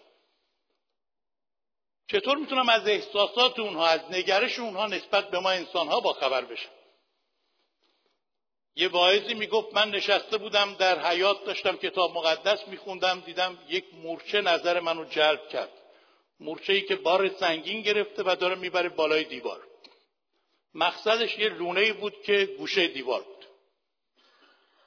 چطور 2.13 2.37
می‌تونم 2.37 2.69
از 2.69 2.89
احساسات 2.89 3.59
اونها 3.59 3.87
از 3.87 4.01
نگرش 4.11 4.59
اونها 4.59 4.87
نسبت 4.87 5.31
به 5.31 5.39
ما 5.39 5.51
انسانها 5.51 6.01
با 6.01 6.13
خبر 6.13 6.45
بشم؟ 6.45 6.71
یه 8.77 8.89
واعظی 8.89 9.35
می‌گفت 9.35 9.75
من 9.75 9.91
نشسته 9.91 10.39
بودم 10.39 10.75
در 10.75 11.07
حیات 11.07 11.45
داشتم 11.45 11.77
کتاب 11.77 12.15
مقدس 12.15 12.69
میخوندم 12.69 13.21
دیدم 13.21 13.59
یک 13.69 13.85
مورچه 13.95 14.41
نظر 14.41 14.81
منو 14.81 15.05
جلب 15.05 15.49
کرد. 15.49 15.73
مورچه 16.41 16.73
ای 16.73 16.83
که 16.83 16.97
بار 16.97 17.29
سنگین 17.29 17.83
گرفته 17.83 18.23
و 18.27 18.37
داره 18.41 18.55
می‌بره 18.55 18.89
بالای 18.89 19.25
دیوار. 19.25 19.63
مقصدش 20.75 21.39
یه 21.39 21.49
لونه 21.49 21.93
بود 21.93 22.23
که 22.23 22.45
گوشه 22.59 22.89
دیوار 22.89 23.23
بود. 23.23 23.38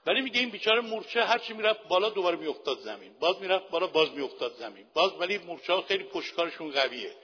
ولی 0.05 0.22
میگه 0.22 0.39
این 0.39 0.50
بیچاره 0.50 0.81
مورچه 0.81 1.25
هرچی 1.25 1.53
می‌رفت 1.53 1.88
بالا 1.88 2.10
دوباره 2.10 2.38
میافتاد 2.38 2.79
زمین. 2.79 3.13
باز 3.20 3.41
می‌رفت 3.41 3.70
بالا 3.70 3.88
باز 3.88 4.12
میافتاد 4.12 4.55
زمین. 4.55 4.86
باز 4.93 5.12
ولی 5.20 5.38
مورچه 5.38 5.74
ها 5.74 5.81
خیلی 5.81 6.03
پشتکارشون 6.03 6.72
قویه. 6.72 7.15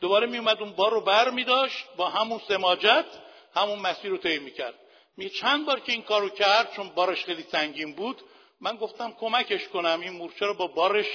دوباره 0.00 0.26
میومد 0.26 0.60
اون 0.60 0.72
بار 0.72 0.90
رو 0.90 1.00
بر 1.00 1.30
میداشت 1.30 1.86
با 1.96 2.08
همون 2.08 2.40
سماجت 2.48 3.06
همون 3.54 3.78
مسیر 3.78 4.10
رو 4.10 4.18
طی 4.18 4.38
می‌کرد. 4.38 4.74
می 5.16 5.30
چند 5.30 5.66
بار 5.66 5.80
که 5.80 5.92
این 5.92 6.02
کارو 6.02 6.28
کرد 6.28 6.72
چون 6.72 6.88
بارش 6.88 7.24
خیلی 7.24 7.42
سنگین 7.42 7.94
بود 7.94 8.22
من 8.60 8.76
گفتم 8.76 9.12
کمکش 9.12 9.68
کنم 9.68 10.00
این 10.00 10.12
مورچه 10.12 10.46
رو 10.46 10.54
با 10.54 10.66
بارش 10.66 11.06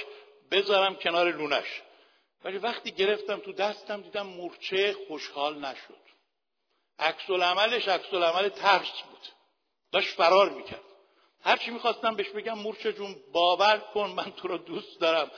بذارم 0.50 0.94
کنار 0.94 1.32
لونش. 1.32 1.82
ولی 2.44 2.58
وقتی 2.58 2.90
گرفتم 2.90 3.38
تو 3.38 3.52
دستم 3.52 4.02
دیدم 4.02 4.26
مورچه 4.26 4.96
خوشحال 5.08 5.58
نشد. 5.58 5.98
عکس 6.98 7.30
العملش 7.30 7.88
عکس 7.88 8.14
العمل 8.14 8.48
ترس 8.48 9.02
بود. 9.10 9.37
داشت 9.92 10.14
فرار 10.14 10.48
می‌کرد. 10.50 10.80
هرچی 11.44 11.70
می‌خواستم 11.70 12.14
بهش 12.14 12.28
بگم 12.28 12.58
مورچه 12.58 12.92
جون 12.92 13.16
باور 13.32 13.78
کن 13.94 14.10
من 14.10 14.32
تو 14.36 14.48
رو 14.48 14.58
دوست 14.58 15.00
دارم. 15.00 15.30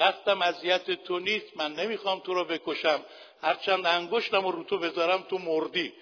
قصدم 0.00 0.42
اذیت 0.42 0.90
تو 0.90 1.18
نیست 1.18 1.56
من 1.56 1.72
نمی‌خوام 1.72 2.20
تو 2.20 2.34
رو 2.34 2.44
بکشم. 2.44 3.04
هرچند 3.42 3.86
انگشتم 3.86 4.46
رو 4.46 4.64
تو 4.64 4.78
بذارم 4.78 5.22
تو 5.22 5.38
مردی. 5.38 5.92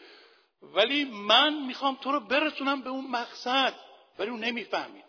ولی 0.63 1.05
من 1.05 1.67
می‌خوام 1.67 1.99
تو 2.03 2.13
رو 2.13 2.21
برسونم 2.21 2.83
به 2.83 2.91
اون 2.91 3.11
مقصد. 3.11 3.75
ولی 4.19 4.31
اون 4.31 4.45
نمی‌فهمید. 4.45 5.05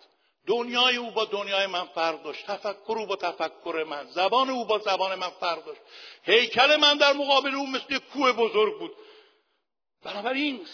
دنیای 0.48 0.96
او 0.96 1.12
با 1.12 1.26
دنیای 1.26 1.68
من 1.68 1.86
فرق 1.86 2.24
داشت. 2.24 2.46
تفکر 2.46 2.98
او 2.98 3.06
با 3.06 3.16
تفکر 3.16 3.86
من. 3.90 4.06
زبان 4.06 4.50
او 4.50 4.66
با 4.66 4.80
زبان 4.80 5.16
من 5.16 5.30
فرق 5.30 5.66
داشت. 5.66 5.82
هیکل 6.24 6.76
من 6.76 6.98
در 6.98 7.14
مقابل 7.14 7.56
او 7.56 7.68
مثل 7.68 7.98
کوه 7.98 8.32
بزرگ 8.32 8.80
بود. 8.80 8.92
بنابراین 10.04 10.66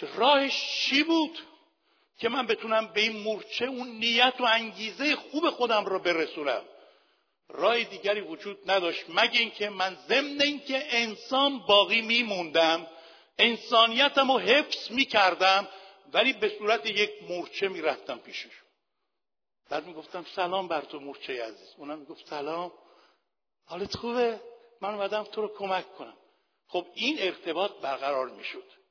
راهش 0.00 0.80
چی 0.80 1.02
بود؟ 1.02 1.38
که 2.18 2.28
من 2.28 2.46
بتونم 2.46 2.86
به 2.86 3.00
این 3.00 3.22
مورچه 3.22 3.64
اون 3.64 3.88
نیت 3.88 4.34
و 4.38 4.44
انگیزه 4.44 5.16
خوب 5.16 5.50
خودم 5.50 5.84
را 5.84 5.98
برسونم. 5.98 6.64
راه 7.48 7.84
دیگری 7.84 8.20
وجود 8.20 8.70
نداشت 8.70 9.04
مگه 9.08 9.40
اینکه 9.40 9.70
من 9.70 9.96
ضمن 10.08 10.40
اینکه 10.40 10.84
انسان 10.88 11.58
باقی 11.58 12.02
میموندم 12.02 12.86
انسانیتم 13.38 14.32
رو 14.32 14.38
حفظ 14.38 14.90
می‌کردم 14.90 15.68
ولی 16.12 16.32
به 16.32 16.48
صورت 16.58 16.86
یک 16.86 17.10
مورچه 17.28 17.68
می‌رفتم 17.68 18.18
پیشش. 18.18 18.50
بعد 19.68 19.86
می‌گفتم 19.86 20.24
سلام 20.34 20.68
بر 20.68 20.80
تو 20.80 21.00
مورچه 21.00 21.44
عزیز. 21.44 21.74
اونم 21.76 21.98
می‌گفت 21.98 22.28
سلام. 22.28 22.72
حالت 23.64 23.96
خوبه؟ 23.96 24.40
من 24.80 24.94
اومدم 24.94 25.22
تو 25.22 25.42
رو 25.42 25.48
کمک 25.48 25.94
کنم. 25.94 26.16
خب 26.68 26.86
این 26.94 27.16
ارتباط 27.20 27.72
برقرار 27.72 28.28
می‌شد. 28.28 28.83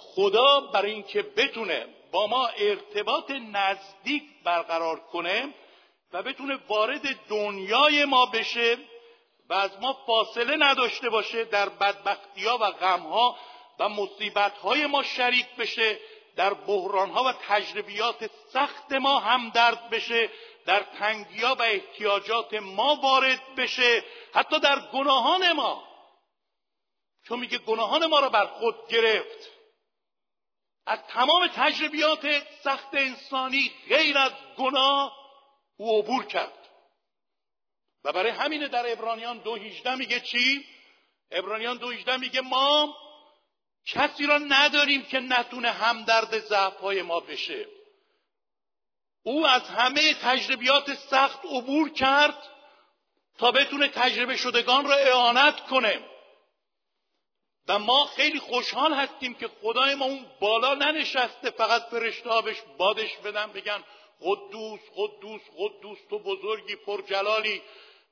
خدا 0.00 0.60
برای 0.60 0.90
اینکه 0.90 1.22
بتونه 1.22 1.86
با 2.12 2.26
ما 2.26 2.46
ارتباط 2.46 3.30
نزدیک 3.30 4.22
برقرار 4.44 5.00
کنه 5.00 5.54
و 6.12 6.22
بتونه 6.22 6.58
وارد 6.68 7.28
دنیای 7.28 8.04
ما 8.04 8.26
بشه 8.26 8.78
و 9.48 9.54
از 9.54 9.70
ما 9.80 9.92
فاصله 10.06 10.56
نداشته 10.56 11.10
باشه 11.10 11.44
در 11.44 11.68
بدبختی 11.68 12.44
ها 12.44 12.58
و 12.58 12.70
غم 12.70 13.00
ها 13.00 13.36
و 13.78 13.88
مصیبت 13.88 14.58
های 14.58 14.86
ما 14.86 15.02
شریک 15.02 15.46
بشه 15.58 15.98
در 16.36 16.54
بحران 16.54 17.10
ها 17.10 17.24
و 17.24 17.32
تجربیات 17.32 18.30
سخت 18.52 18.92
ما 18.92 19.18
هم 19.18 19.50
درد 19.50 19.90
بشه 19.90 20.30
در 20.66 20.80
تنگی 20.98 21.42
ها 21.42 21.54
و 21.54 21.62
احتیاجات 21.62 22.54
ما 22.54 22.94
وارد 23.02 23.54
بشه 23.56 24.04
حتی 24.34 24.60
در 24.60 24.80
گناهان 24.92 25.52
ما. 25.52 25.84
چون 27.28 27.40
میگه 27.40 27.58
گناهان 27.58 28.06
ما 28.06 28.20
را 28.20 28.28
بر 28.28 28.46
خود 28.46 28.88
گرفت. 28.88 29.59
از 30.86 30.98
تمام 31.08 31.46
تجربیات 31.46 32.42
سخت 32.64 32.94
انسانی 32.94 33.72
غیر 33.88 34.18
از 34.18 34.32
گناه 34.56 35.16
او 35.76 35.98
عبور 35.98 36.26
کرد. 36.26 36.68
و 38.04 38.12
برای 38.12 38.30
همینه 38.30 38.68
در 38.68 38.92
ابرانیان 38.92 39.38
دو 39.38 39.54
هیجده 39.54 39.94
میگه 39.94 40.20
چی؟ 40.20 40.66
ابرانیان 41.30 41.76
دو 41.76 41.90
هیجده 41.90 42.16
میگه 42.16 42.40
ما 42.40 42.96
کسی 43.86 44.26
را 44.26 44.38
نداریم 44.38 45.02
که 45.02 45.20
نتونه 45.20 45.70
همدرد 45.70 46.38
ضعفهای 46.38 47.02
ما 47.02 47.20
بشه. 47.20 47.66
او 49.22 49.46
از 49.46 49.62
همه 49.62 50.14
تجربیات 50.14 50.94
سخت 50.94 51.44
عبور 51.44 51.90
کرد 51.90 52.42
تا 53.38 53.50
بتونه 53.52 53.88
تجربه 53.88 54.36
شدگان 54.36 54.88
را 54.88 54.96
اعانت 54.96 55.60
کنه. 55.60 56.04
و 57.70 57.78
ما 57.78 58.04
خیلی 58.04 58.38
خوشحال 58.38 58.92
هستیم 58.92 59.34
که 59.34 59.50
خدای 59.62 59.94
ما 59.94 60.04
اون 60.04 60.26
بالا 60.40 60.74
ننشسته 60.74 61.50
فقط 61.50 61.82
فرشته 61.82 62.40
بهش 62.44 62.62
بادش 62.78 63.16
بدن 63.16 63.52
بگن 63.52 63.84
قدوس 64.20 64.80
قدوس 64.96 65.40
قدوس 65.58 65.98
تو 66.10 66.18
بزرگی 66.18 66.76
پرجلالی. 66.76 67.62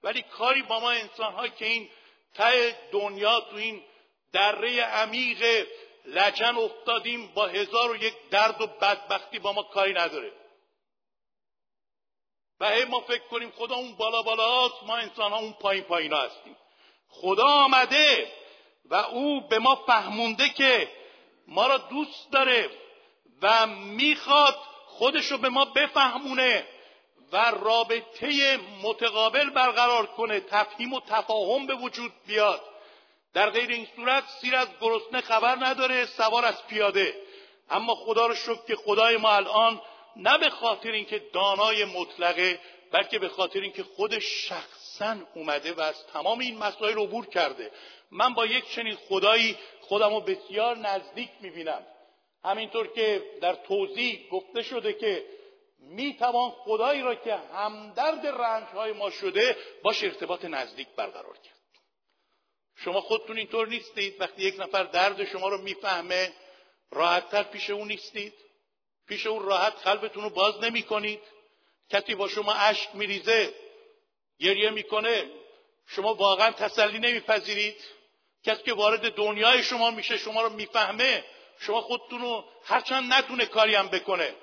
ولی 0.02 0.22
کاری 0.22 0.62
با 0.62 0.80
ما 0.80 0.90
انسان 0.90 1.32
ها 1.32 1.48
که 1.48 1.66
این 1.66 1.90
ته 2.34 2.78
دنیا 2.92 3.40
تو 3.40 3.56
این 3.56 3.84
دره 4.32 4.80
عمیق 4.80 5.66
لجن 6.04 6.56
افتادیم 6.56 7.26
با 7.34 7.46
هزار 7.46 7.90
و 7.90 7.96
یک 7.96 8.14
درد 8.30 8.60
و 8.60 8.66
بدبختی 8.66 9.38
با 9.38 9.52
ما 9.52 9.62
کاری 9.62 9.92
نداره. 9.92 10.32
و 12.60 12.70
هی 12.70 12.84
ما 12.84 13.00
فکر 13.00 13.26
کنیم 13.30 13.50
خدا 13.50 13.74
اون 13.74 13.94
بالا 13.94 14.22
بالا 14.22 14.66
هست 14.66 14.82
ما 14.82 14.96
انسان 14.96 15.32
ها 15.32 15.38
اون 15.38 15.52
پایین 15.52 15.84
پایین 15.84 16.12
هستیم. 16.12 16.56
خدا 17.08 17.46
آمده. 17.46 18.32
و 18.90 18.94
او 18.94 19.48
به 19.48 19.58
ما 19.58 19.74
فهمونده 19.74 20.48
که 20.48 20.88
ما 21.48 21.66
را 21.66 21.78
دوست 21.78 22.30
داره 22.32 22.70
و 23.42 23.66
می‌خواد 23.66 24.56
خودش 24.86 25.26
رو 25.32 25.38
به 25.38 25.48
ما 25.48 25.64
بفهمونه 25.64 26.66
و 27.32 27.50
رابطه 27.50 28.58
متقابل 28.82 29.50
برقرار 29.50 30.06
کنه 30.06 30.40
تفهیم 30.40 30.92
و 30.92 31.00
تفاهم 31.00 31.66
به 31.66 31.74
وجود 31.74 32.12
بیاد. 32.26 32.62
در 33.34 33.50
غیر 33.50 33.70
این 33.70 33.86
صورت 33.96 34.24
سیر 34.40 34.56
از 34.56 34.68
گرسنه 34.80 35.20
خبر 35.20 35.56
نداره 35.60 36.06
سوار 36.06 36.44
از 36.44 36.66
پیاده. 36.66 37.14
اما 37.70 37.94
خدا 37.94 38.26
رو 38.26 38.34
شکر 38.34 38.64
که 38.66 38.76
خدای 38.76 39.16
ما 39.16 39.30
الان 39.30 39.80
نه 40.16 40.38
به 40.38 40.50
خاطر 40.50 40.90
اینکه 40.90 41.18
دانای 41.32 41.84
مطلقه 41.84 42.60
بلکه 42.92 43.18
به 43.18 43.28
خاطر 43.28 43.60
اینکه 43.60 43.82
خودش 43.82 44.24
شخصا 44.24 45.16
اومده 45.34 45.72
و 45.72 45.80
از 45.80 46.06
تمام 46.06 46.38
این 46.38 46.58
مسائل 46.58 46.98
عبور 46.98 47.26
کرده. 47.26 47.70
من 48.10 48.34
با 48.34 48.46
یک 48.46 48.70
چنین 48.70 48.94
خدایی 48.94 49.58
خودم 49.80 50.14
رو 50.14 50.20
بسیار 50.20 50.76
نزدیک 50.76 51.30
می‌بینم. 51.40 51.86
همینطور 52.44 52.86
که 52.86 53.24
در 53.40 53.54
توضیح 53.54 54.28
گفته 54.30 54.62
شده 54.62 54.92
که 54.92 55.24
می‌توان 55.78 56.50
خدایی 56.50 57.02
را 57.02 57.14
که 57.14 57.34
همدرد 57.34 58.26
رنج 58.26 58.68
های 58.68 58.92
ما 58.92 59.10
شده 59.10 59.56
باش 59.82 60.04
ارتباط 60.04 60.44
نزدیک 60.44 60.88
برقرار 60.96 61.38
کرد. 61.38 61.58
شما 62.76 63.00
خودتون 63.00 63.38
اینطور 63.38 63.68
نیستید. 63.68 64.20
وقتی 64.20 64.42
یک 64.42 64.60
نفر 64.60 64.84
درد 64.84 65.24
شما 65.24 65.48
رو 65.48 65.58
می‌فهمه 65.58 66.32
راحتتر 66.90 67.42
پیش 67.42 67.70
اون 67.70 67.88
نیستید. 67.88 68.34
پیش 69.08 69.26
اون 69.26 69.42
راحت 69.42 69.72
قلبتون 69.72 70.22
رو 70.22 70.30
باز 70.30 70.64
نمی 70.64 70.82
کنید 70.82 71.20
کسی 71.90 72.14
با 72.14 72.28
شما 72.28 72.52
اشک 72.52 72.94
میریزه 72.94 73.54
گریه 74.40 74.70
می‌کنه 74.70 75.30
شما 75.86 76.14
واقعا 76.14 76.50
تسلی 76.50 76.98
نمیپذیرید. 76.98 77.97
کسی 78.48 78.62
که 78.62 78.74
وارد 78.74 79.14
دنیای 79.14 79.62
شما 79.62 79.90
میشه 79.90 80.18
شما 80.18 80.42
رو 80.42 80.50
می‌فهمه 80.50 81.24
شما 81.60 81.80
خودتون 81.80 82.20
رو 82.20 82.44
هرچند 82.64 83.12
نتونه 83.12 83.46
کاری 83.46 83.74
هم 83.74 83.88
بکنه 83.88 84.34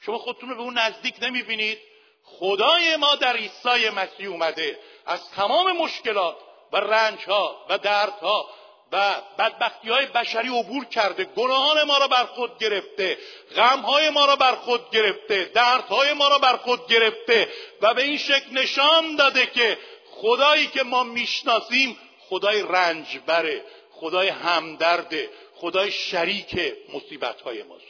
شما 0.00 0.18
خودتون 0.18 0.48
رو 0.48 0.56
به 0.56 0.62
اون 0.62 0.78
نزدیک 0.78 1.14
نمی‌بینید. 1.22 1.78
خدای 2.24 2.96
ما 2.96 3.14
در 3.14 3.36
عیسی 3.36 3.88
مسیح 3.88 4.28
اومده 4.28 4.78
از 5.06 5.30
تمام 5.30 5.72
مشکلات 5.72 6.36
و 6.72 6.76
رنج 6.76 7.24
ها 7.24 7.66
و 7.68 7.78
دردها 7.78 8.50
و 8.92 9.14
بدبختی 9.38 9.88
های 9.88 10.06
بشری 10.06 10.48
عبور 10.48 10.84
کرده. 10.84 11.24
گناهان 11.24 11.82
ما 11.82 11.98
را 11.98 12.08
بر 12.08 12.24
خود 12.24 12.58
گرفته 12.58 13.18
غم 13.56 13.80
های 13.80 14.10
ما 14.10 14.26
را 14.26 14.36
بر 14.36 14.54
خود 14.54 14.90
گرفته 14.90 15.44
دردهای 15.44 16.12
ما 16.12 16.28
را 16.28 16.38
بر 16.38 16.56
خود 16.56 16.86
گرفته 16.86 17.52
و 17.80 17.94
به 17.94 18.02
این 18.02 18.18
شکل 18.18 18.52
نشان 18.52 19.16
داده 19.16 19.46
که 19.46 19.78
خدایی 20.10 20.66
که 20.66 20.82
ما 20.82 21.02
می‌شناسیم 21.02 21.98
خدای 22.30 22.62
رنجبره 22.62 23.64
خدای 23.90 24.28
همدرده 24.28 25.30
خدای 25.54 25.90
شریک 25.90 26.74
مصیبت 26.94 27.40
های 27.40 27.62
ماست. 27.62 27.84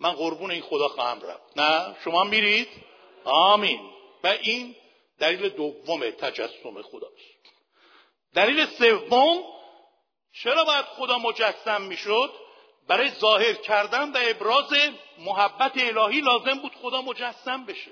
من 0.00 0.12
قربون 0.12 0.50
این 0.50 0.62
خدا 0.62 0.88
خواهم 0.88 1.20
رفت. 1.20 1.58
نه؟ 1.58 1.96
شما 2.04 2.24
میرید؟ 2.24 2.68
آمین. 3.24 3.90
و 4.24 4.26
این 4.26 4.76
دلیل 5.18 5.48
دوم 5.48 6.10
تجسم 6.10 6.82
خداست. 6.82 7.40
دلیل 8.34 8.66
سوم 8.66 9.44
چرا 10.42 10.64
باید 10.64 10.84
خدا 10.84 11.18
مجسم 11.18 11.82
می‌شد؟ 11.82 12.32
برای 12.88 13.10
ظاهر 13.10 13.52
کردن 13.52 14.12
و 14.12 14.18
ابراز 14.20 14.72
محبت 15.18 15.72
الهی 15.76 16.20
لازم 16.20 16.58
بود 16.58 16.72
خدا 16.82 17.02
مجسم 17.02 17.64
بشه. 17.64 17.90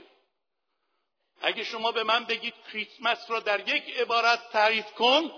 اگه 1.42 1.64
شما 1.64 1.92
به 1.92 2.02
من 2.02 2.24
بگید 2.24 2.54
کریسمس 2.72 3.30
را 3.30 3.40
در 3.40 3.68
یک 3.68 3.96
عبارت 3.98 4.50
تعریف 4.52 4.86
کن 4.86 5.30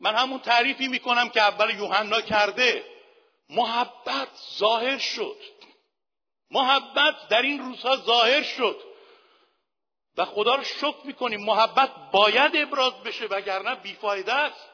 من 0.00 0.14
همون 0.14 0.40
تعریفی 0.40 0.88
می‌کنم 0.88 1.28
که 1.28 1.42
اول 1.42 1.78
یوحنا 1.78 2.20
کرده. 2.20 2.84
محبت 3.50 4.28
ظاهر 4.58 4.98
شد. 4.98 5.36
محبت 6.50 7.28
در 7.28 7.42
این 7.42 7.58
روزها 7.58 7.96
ظاهر 7.96 8.42
شد. 8.42 8.82
و 10.16 10.24
خدا 10.24 10.54
رو 10.54 10.64
شکر 10.64 10.96
می‌کنیم 11.04 11.40
محبت 11.40 11.90
باید 12.12 12.56
ابراز 12.56 13.02
بشه 13.02 13.26
وگرنه 13.26 13.74
بیفایده 13.74 14.32
است. 14.32 14.68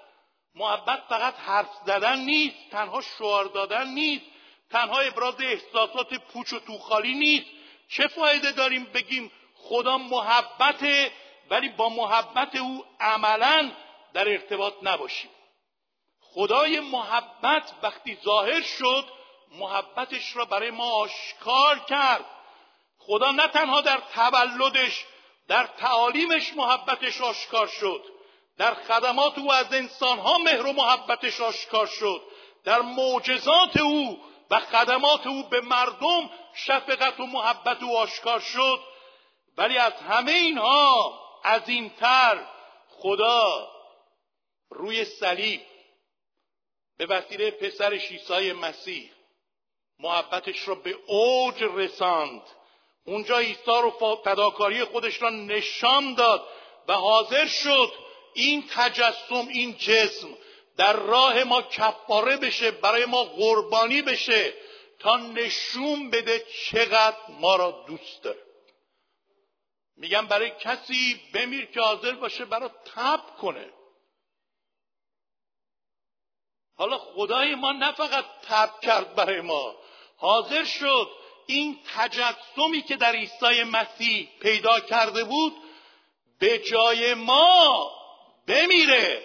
محبت 0.55 1.03
فقط 1.09 1.35
حرف 1.35 1.71
زدن 1.87 2.19
نیست 2.19 2.57
تنها 2.71 3.01
شعار 3.01 3.45
دادن 3.45 3.89
نیست. 3.89 4.25
تنها 4.71 5.01
ابراز 5.01 5.35
احساسات 5.41 6.15
پوچ 6.15 6.53
و 6.53 6.59
توخالی 6.59 7.15
نیست. 7.15 7.47
چه 7.89 8.07
فایده 8.07 8.53
داریم 8.53 8.85
بگیم 8.85 9.33
خدا 9.57 9.99
محبته 9.99 11.13
ولی 11.51 11.69
با 11.69 11.89
محبت 11.89 12.57
او 12.57 12.85
عملا 13.01 13.71
در 14.15 14.29
ارتباط 14.29 14.75
نباشیم. 14.83 15.31
خدای 16.21 16.81
محبت 16.81 17.73
وقتی 17.83 18.19
ظاهر 18.25 18.63
شد 18.63 19.05
محبتش 19.59 20.37
را 20.37 20.45
برای 20.45 20.71
ما 20.71 20.91
آشکار 20.91 21.79
کرد. 21.79 22.25
خدا 22.99 23.31
نه 23.31 23.49
تنها 23.49 23.81
در 23.81 24.03
تولدش 24.15 25.05
در 25.49 25.67
تعالیمش 25.67 26.53
محبتش 26.57 27.21
آشکار 27.21 27.67
شد. 27.67 28.05
در 28.59 28.75
خدمات 28.75 29.39
او 29.39 29.53
از 29.53 29.75
انسانها 29.75 30.39
مهر 30.39 30.67
و 30.67 30.73
محبتش 30.73 31.41
آشکار 31.41 31.87
شد. 31.87 32.23
در 32.65 32.81
معجزات 32.81 33.77
او 33.77 34.21
و 34.51 34.61
خدمات 34.61 35.27
او 35.27 35.49
به 35.49 35.61
مردم 35.61 36.31
شفقت 36.55 37.21
و 37.21 37.27
محبت 37.27 37.83
او 37.83 37.99
آشکار 37.99 38.41
شد. 38.41 38.81
ولی 39.57 39.79
از 39.79 39.93
همه 39.93 40.33
اینها 40.33 41.19
از 41.45 41.69
این 41.69 41.91
تر 41.91 42.47
خدا 42.91 43.69
روی 44.93 45.05
صلیب 45.05 45.61
به 46.99 47.07
وسیله 47.07 47.51
پسر 47.51 47.93
عیسی 47.93 48.53
مسیح. 48.53 49.11
محبتش 49.99 50.69
را 50.69 50.75
به 50.75 50.97
اوج 51.07 51.65
رساند. 51.75 52.43
اونجا 53.05 53.39
عیسی 53.39 53.61
رو 53.67 54.17
فداکاری 54.25 54.85
خودش 54.85 55.23
را 55.23 55.31
نشان 55.31 56.15
داد 56.15 56.49
و 56.89 56.93
حاضر 56.93 57.47
شد 57.47 57.93
این 58.35 58.65
تجسم 58.71 59.49
این 59.49 59.77
جسم 59.79 60.39
در 60.77 60.93
راه 60.93 61.45
ما 61.45 61.63
کفاره 61.63 62.37
بشه 62.37 62.71
برای 62.71 63.05
ما 63.05 63.25
قربانی 63.25 64.03
بشه 64.03 64.55
تا 64.99 65.17
نشون 65.17 66.11
بده 66.11 66.45
چقدر 66.65 67.19
ما 67.29 67.57
را 67.57 67.85
دوست 67.87 68.23
داره. 68.23 68.43
میگم 69.97 70.27
برای 70.27 70.51
کسی 70.61 71.21
بمیر 71.35 71.67
که 71.67 71.81
حاضر 71.81 72.13
باشه 72.13 72.45
برای 72.45 72.71
تب 72.95 73.37
کنه. 73.41 73.82
حالا 76.83 76.99
خدای 76.99 77.55
ما 77.55 77.73
نه 77.73 77.93
فقط 77.93 78.25
تب 78.49 78.71
کرد 78.81 79.15
برای 79.15 79.41
ما 79.41 79.75
حاضر 80.17 80.65
شد 80.65 81.09
این 81.47 81.79
تجسمی 81.97 82.83
که 82.89 82.97
در 82.97 83.13
عیسی 83.13 83.63
مسیح 83.63 84.29
پیدا 84.41 84.81
کرده 84.81 85.25
بود 85.25 85.53
به 86.39 86.59
جای 86.59 87.15
ما 87.15 87.91
بمیره. 88.47 89.23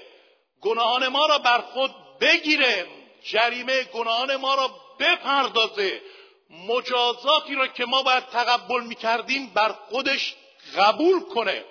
گناهان 0.61 1.07
ما 1.07 1.25
را 1.25 1.37
بر 1.37 1.61
خود 1.61 1.91
بگیره. 2.21 2.87
جریمه 3.23 3.83
گناهان 3.83 4.35
ما 4.35 4.55
را 4.55 4.69
بپردازه. 4.99 6.01
مجازاتی 6.49 7.55
را 7.55 7.67
که 7.67 7.85
ما 7.85 8.03
باید 8.03 8.25
تقبل 8.25 8.83
می‌کردیم 8.83 9.53
بر 9.53 9.71
خودش 9.71 10.35
قبول 10.77 11.19
کنه. 11.19 11.65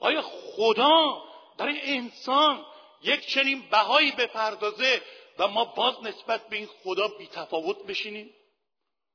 آیا 0.00 0.22
خدا 0.22 1.22
برای 1.58 1.80
انسان 1.96 2.64
یک 3.02 3.26
چنین 3.26 3.62
بهایی 3.70 4.10
بپردازه 4.10 5.02
و 5.38 5.48
ما 5.48 5.64
باز 5.64 5.94
نسبت 6.02 6.48
به 6.48 6.56
این 6.56 6.66
خدا 6.66 7.08
بیتفاوت 7.08 7.86
بشینیم. 7.86 8.34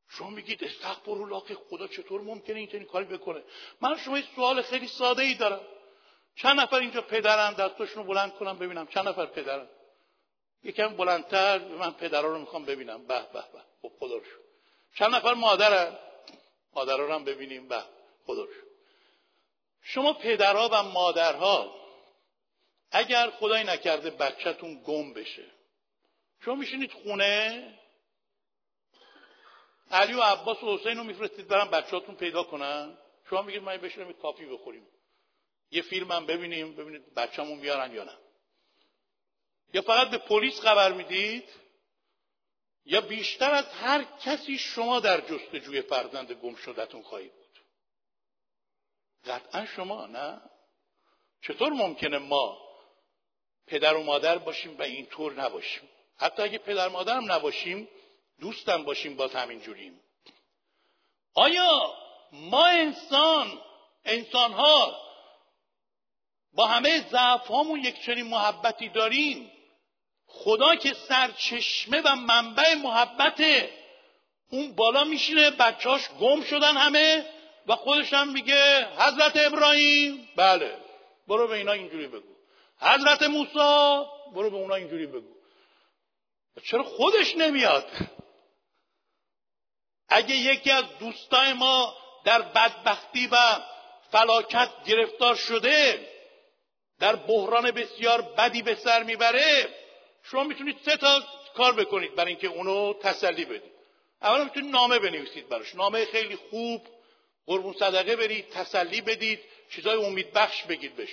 شما 0.09 0.29
میگید 0.29 0.63
استغفر 0.63 1.11
الله 1.11 1.41
که 1.47 1.55
خدا 1.69 1.87
چطور 1.87 2.21
ممکنه 2.21 2.59
این 2.59 2.85
کاری 2.85 3.05
بکنه؟ 3.05 3.43
من 3.81 3.97
شما 3.97 4.17
یه 4.17 4.25
سوال 4.35 4.61
خیلی 4.61 4.87
ساده 4.87 5.23
ای 5.23 5.33
دارم. 5.33 5.61
چند 6.35 6.59
نفر 6.59 6.75
اینجا 6.75 7.01
پدرم 7.01 7.53
دستشون 7.53 8.03
رو 8.03 8.13
بلند 8.13 8.33
کنم 8.33 8.57
ببینم. 8.59 8.87
چند 8.87 9.07
نفر 9.07 9.25
پدرم؟ 9.25 9.69
یکم 10.63 10.87
بلندتر 10.87 11.59
من 11.59 11.91
پدرها 11.91 12.27
رو 12.27 12.39
می‌خوام 12.39 12.65
ببینم. 12.65 13.07
به 13.07 13.19
به 13.33 13.43
به. 13.53 13.61
خب 13.81 13.91
خدا 13.99 14.15
رو 14.15 14.23
چند 14.97 15.15
نفر 15.15 15.33
مادرم 15.33 15.99
مادرها 16.73 17.05
رو 17.05 17.13
هم 17.13 17.23
ببینیم. 17.23 17.67
به 17.67 17.83
خدا 18.25 18.43
رو 18.43 18.49
شما 19.81 20.13
پدرها 20.13 20.69
و 20.71 20.83
مادرها 20.83 21.75
اگر 22.91 23.29
خدای 23.29 23.63
نکرده 23.63 24.09
بچهتون 24.09 24.83
گم 24.85 25.13
بشه 25.13 25.45
شما 26.45 26.55
میشینید 26.55 26.91
خونه؟ 26.91 27.67
علی 29.91 30.13
و 30.13 30.21
عباس 30.21 30.63
و 30.63 30.77
حسین 30.77 30.97
رو 30.97 31.03
میفرستید 31.03 31.47
برم 31.47 31.71
بچهاتون 31.71 32.15
پیدا 32.15 32.43
کنن؟ 32.43 32.97
شما 33.29 33.41
میگید 33.41 33.61
من 33.61 33.77
بشینم 33.77 34.13
کافی 34.13 34.45
بخوریم. 34.45 34.87
یه 35.71 35.81
فیلم 35.81 36.11
هم 36.11 36.25
ببینیم 36.25 36.75
ببینید 36.75 37.13
بچه‌مون 37.13 37.59
میارن 37.59 37.93
یا 37.93 38.03
نه. 38.03 38.17
یا 39.73 39.81
فقط 39.81 40.09
به 40.09 40.17
پلیس 40.17 40.59
خبر 40.59 40.91
می‌دید؟ 40.91 41.49
یا 42.85 43.01
بیشتر 43.01 43.51
از 43.51 43.65
هر 43.65 44.03
کسی 44.03 44.57
شما 44.57 44.99
در 44.99 45.21
جستجوی 45.21 45.81
فرزند 45.81 46.31
گم 46.31 46.55
شدتون 46.55 47.01
خواهید 47.01 47.33
بود؟ 47.33 47.59
قطعا 49.25 49.65
شما 49.65 50.05
نه؟ 50.05 50.41
چطور 51.41 51.69
ممکنه 51.73 52.17
ما 52.17 52.57
پدر 53.67 53.93
و 53.93 54.03
مادر 54.03 54.37
باشیم 54.37 54.77
و 54.77 54.81
اینطور 54.81 55.33
نباشیم؟ 55.33 55.89
حتی 56.21 56.41
اگه 56.41 56.57
پدر 56.57 56.87
مادرم 56.87 57.31
نباشیم 57.31 57.87
دوستم 58.39 58.83
باشیم 58.83 59.15
باز 59.15 59.35
همین 59.35 59.59
جوریم 59.59 59.99
آیا 61.33 61.93
ما 62.31 62.65
انسان 62.65 63.61
انسان 64.05 64.51
ها 64.53 64.97
با 66.53 66.65
همه 66.65 67.09
ضعف 67.09 67.47
هامون 67.47 67.79
یک 67.79 68.01
چنین 68.01 68.25
محبتی 68.25 68.89
داریم؟ 68.89 69.51
خدا 70.25 70.75
که 70.75 70.93
سرچشمه 70.93 72.01
و 72.01 72.15
منبع 72.15 72.73
محبته 72.73 73.69
اون 74.51 74.75
بالا 74.75 75.03
میشینه 75.03 75.49
بچهاش 75.49 76.09
گم 76.09 76.41
شدن 76.41 76.77
همه 76.77 77.25
و 77.67 77.75
خودش 77.75 78.13
هم 78.13 78.31
میگه 78.31 78.87
حضرت 78.97 79.37
ابراهیم. 79.37 80.29
بله. 80.35 80.77
برو 81.27 81.47
به 81.47 81.53
اینا 81.53 81.71
اینجوری 81.71 82.07
بگو. 82.07 82.33
حضرت 82.79 83.23
موسی. 83.23 84.05
برو 84.33 84.49
به 84.49 84.55
اونا 84.55 84.75
اینجوری 84.75 85.05
بگو. 85.05 85.40
چرا 86.63 86.83
خودش 86.83 87.35
نمیاد؟ 87.35 87.91
اگه 90.09 90.35
یکی 90.35 90.71
از 90.71 90.85
دوستای 90.99 91.53
ما 91.53 91.95
در 92.25 92.41
بدبختی 92.41 93.27
و 93.27 93.37
فلاکت 94.11 94.69
گرفتار 94.85 95.35
شده 95.35 96.07
در 96.99 97.15
بحران 97.15 97.71
بسیار 97.71 98.21
بدی 98.21 98.61
به 98.61 98.75
سر 98.75 99.03
می‌بره 99.03 99.75
شما 100.23 100.43
می‌تونید 100.43 100.77
سه 100.85 100.97
تا 100.97 101.23
کار 101.55 101.73
بکنید 101.73 102.15
برای 102.15 102.31
اینکه 102.31 102.47
اونو 102.47 102.93
تسلی 102.93 103.45
بدید. 103.45 103.71
اولا 104.21 104.43
می‌تونید 104.43 104.71
نامه 104.71 104.99
بنویسید 104.99 105.49
براش. 105.49 105.75
نامه 105.75 106.05
خیلی 106.05 106.35
خوب 106.35 106.87
قربون 107.45 107.73
صدقه 107.73 108.15
برید 108.15 108.49
تسلی 108.49 109.01
بدید 109.01 109.39
چیزای 109.71 110.05
امید 110.05 110.33
بخش 110.33 110.63
بگید 110.63 110.95
بهش. 110.95 111.09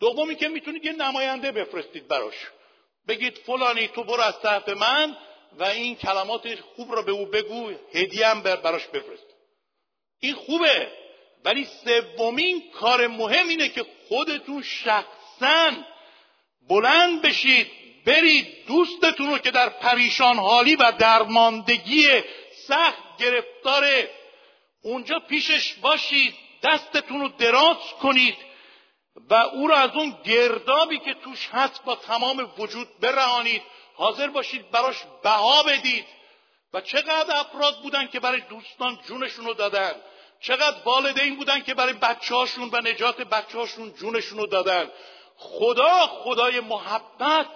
دومی 0.00 0.36
که 0.36 0.48
می‌تونید 0.48 0.84
یه 0.84 0.92
نماینده 0.92 1.52
بفرستید 1.52 2.08
براش. 2.08 2.34
بگید 3.08 3.38
فلانی 3.38 3.88
تو 3.88 4.04
برو 4.04 4.20
از 4.20 4.40
طرف 4.40 4.68
من 4.68 5.16
و 5.58 5.64
این 5.64 5.96
کلمات 5.96 6.54
خوب 6.54 6.94
را 6.94 7.02
به 7.02 7.12
او 7.12 7.26
بگو 7.26 7.72
هدیه 7.94 8.28
هم 8.28 8.42
براش 8.42 8.86
بفرست. 8.86 9.26
این 10.20 10.34
خوبه 10.34 10.88
ولی 11.44 11.68
سومین 11.84 12.70
کار 12.70 13.06
مهم 13.06 13.48
اینه 13.48 13.68
که 13.68 13.86
خودتون 14.08 14.62
شخصا 14.62 15.70
بلند 16.68 17.22
بشید 17.22 17.70
برید 18.06 18.66
دوستتون 18.66 19.26
رو 19.26 19.38
که 19.38 19.50
در 19.50 19.68
پریشان 19.68 20.36
حالی 20.36 20.76
و 20.76 20.92
درماندگی 20.98 22.08
سخت 22.68 23.18
گرفتاره 23.18 24.10
اونجا 24.82 25.18
پیشش 25.18 25.74
باشید 25.74 26.34
دستتون 26.62 27.20
رو 27.20 27.28
دراز 27.28 27.76
کنید 28.02 28.36
و 29.30 29.34
او 29.34 29.68
را 29.68 29.76
از 29.76 29.90
اون 29.94 30.16
گردابی 30.24 30.98
که 30.98 31.14
توش 31.14 31.48
هست 31.52 31.84
با 31.84 31.96
تمام 31.96 32.52
وجود 32.58 32.88
برهانید. 33.00 33.62
حاضر 33.94 34.26
باشید 34.26 34.70
براش 34.70 34.96
بها 35.22 35.62
بدید. 35.62 36.06
و 36.72 36.80
چقدر 36.80 37.36
افراد 37.36 37.82
بودن 37.82 38.06
که 38.06 38.20
برای 38.20 38.40
دوستان 38.40 38.98
جونشون 39.06 39.44
رو 39.44 39.54
دادن. 39.54 39.94
چقدر 40.40 40.76
والدین 40.84 41.36
بودن 41.36 41.60
که 41.60 41.74
برای 41.74 41.92
بچه 41.92 42.34
هاشون 42.34 42.70
و 42.72 42.80
نجات 42.80 43.20
بچه 43.20 43.58
هاشون 43.58 43.92
جونشون 43.92 44.38
رو 44.38 44.46
دادن. 44.46 44.90
خدا 45.36 46.06
خدای 46.06 46.60
محبت 46.60 47.46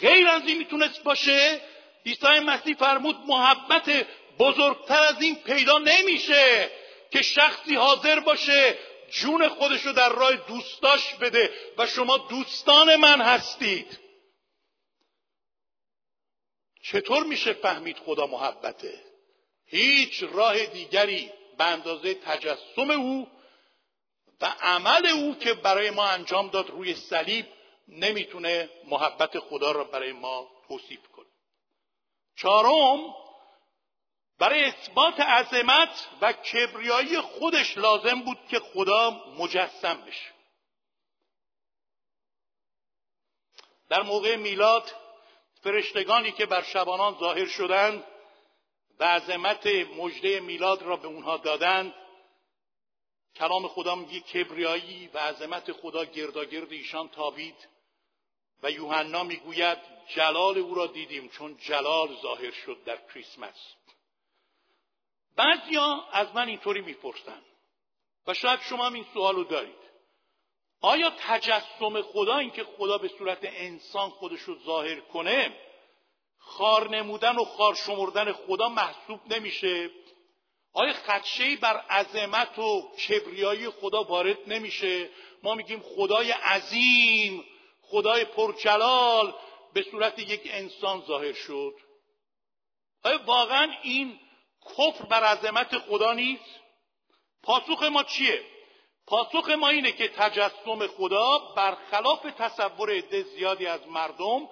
غیر 0.00 0.28
از 0.28 0.42
این 0.46 0.58
می‌تونست 0.58 1.02
باشه؟ 1.02 1.60
عیسی 2.06 2.40
مسیح 2.40 2.76
فرمود 2.76 3.16
محبت 3.26 4.06
بزرگتر 4.38 5.02
از 5.02 5.22
این 5.22 5.34
پیدا 5.34 5.78
نمیشه 5.78 6.70
که 7.10 7.22
شخصی 7.22 7.74
حاضر 7.74 8.20
باشه 8.20 8.78
جون 9.10 9.48
خودش 9.48 9.86
رو 9.86 9.92
در 9.92 10.08
راه 10.08 10.36
دوستاش 10.36 11.14
بده 11.14 11.50
و 11.78 11.86
شما 11.86 12.18
دوستان 12.18 12.96
من 12.96 13.20
هستید. 13.20 13.98
چطور 16.82 17.24
میشه 17.24 17.52
فهمید 17.52 17.98
خدا 17.98 18.26
محبته؟ 18.26 19.04
هیچ 19.66 20.22
راه 20.22 20.66
دیگری 20.66 21.32
به 21.58 21.64
اندازه 21.64 22.14
تجسم 22.14 22.90
او 22.90 23.28
و 24.40 24.46
عمل 24.60 25.06
او 25.06 25.38
که 25.38 25.54
برای 25.54 25.90
ما 25.90 26.04
انجام 26.04 26.48
داد 26.48 26.70
روی 26.70 26.94
صلیب 26.94 27.46
نمی‌تونه 27.88 28.70
محبت 28.84 29.38
خدا 29.38 29.72
را 29.72 29.84
برای 29.84 30.12
ما 30.12 30.50
توصیف 30.68 31.08
کنه. 31.08 31.26
چهارم 32.36 33.14
برای 34.38 34.64
اثبات 34.64 35.20
عظمت 35.20 36.08
و 36.20 36.32
کبریایی 36.32 37.20
خودش 37.20 37.78
لازم 37.78 38.20
بود 38.20 38.38
که 38.50 38.58
خدا 38.58 39.10
مجسم 39.38 40.04
بشه. 40.06 40.32
در 43.88 44.02
موقع 44.02 44.36
میلاد 44.36 44.94
فرشتگانی 45.62 46.32
که 46.32 46.46
بر 46.46 46.62
شبانان 46.62 47.18
ظاهر 47.18 47.46
شدند 47.46 48.04
و 48.98 49.04
عظمت 49.04 49.66
مجده 49.66 50.40
میلاد 50.40 50.82
را 50.82 50.96
به 50.96 51.08
اونها 51.08 51.36
دادند 51.36 51.94
کلام 53.36 53.68
خدا 53.68 53.94
میگه 53.94 54.20
کبریایی 54.20 55.10
و 55.14 55.18
عظمت 55.18 55.72
خدا 55.72 56.04
گرداگرد 56.04 56.72
ایشان 56.72 57.08
تابید 57.08 57.68
و 58.62 58.70
یوحنا 58.70 59.22
می‌گوید 59.22 59.78
جلال 60.08 60.58
او 60.58 60.74
را 60.74 60.86
دیدیم 60.86 61.28
چون 61.28 61.56
جلال 61.56 62.16
ظاهر 62.22 62.50
شد 62.50 62.84
در 62.84 62.96
کریسمس. 62.96 63.74
بعضیا 65.38 66.04
از 66.12 66.34
من 66.34 66.48
اینطوری 66.48 66.80
می‌پرسن. 66.80 67.42
و 68.26 68.34
شاید 68.34 68.60
شما 68.60 68.86
هم 68.86 68.94
این 68.94 69.06
سوال 69.14 69.34
رو 69.34 69.44
دارید. 69.44 69.88
آیا 70.80 71.12
تجسم 71.18 72.02
خدا 72.02 72.36
اینکه 72.36 72.64
خدا 72.64 72.98
به 72.98 73.08
صورت 73.08 73.38
انسان 73.42 74.10
خودش 74.10 74.40
رو 74.40 74.58
ظاهر 74.58 75.00
کنه 75.00 75.56
خار 76.38 76.90
نمودن 76.90 77.36
و 77.36 77.44
خار 77.44 77.74
شمردن 77.74 78.32
خدا 78.32 78.68
محسوب 78.68 79.32
نمیشه؟ 79.32 79.90
آیا 80.72 80.92
خدشه 80.92 81.56
بر 81.56 81.76
عظمت 81.76 82.58
و 82.58 82.90
کبریایی 82.96 83.70
خدا 83.70 84.02
وارد 84.02 84.38
نمیشه؟ 84.46 85.10
ما 85.42 85.54
میگیم 85.54 85.80
خدای 85.80 86.30
عظیم 86.30 87.44
خدای 87.82 88.24
پرجلال 88.24 89.34
به 89.74 89.82
صورت 89.82 90.18
یک 90.18 90.40
انسان 90.44 91.00
ظاهر 91.00 91.32
شد. 91.32 91.74
آیا 93.04 93.20
واقعا 93.26 93.72
این 93.82 94.20
کفر 94.78 95.04
بر 95.04 95.24
عظمت 95.24 95.78
خدا 95.78 96.12
نیست. 96.12 96.60
پاسخ 97.42 97.82
ما 97.82 98.02
چیه؟ 98.02 98.42
پاسخ 99.06 99.48
ما 99.48 99.68
اینه 99.68 99.92
که 99.92 100.08
تجسم 100.08 100.86
خدا 100.86 101.38
برخلاف 101.38 102.22
تصور 102.22 102.90
عده 102.90 103.22
زیادی 103.22 103.66
از 103.66 103.86
مردم 103.86 104.48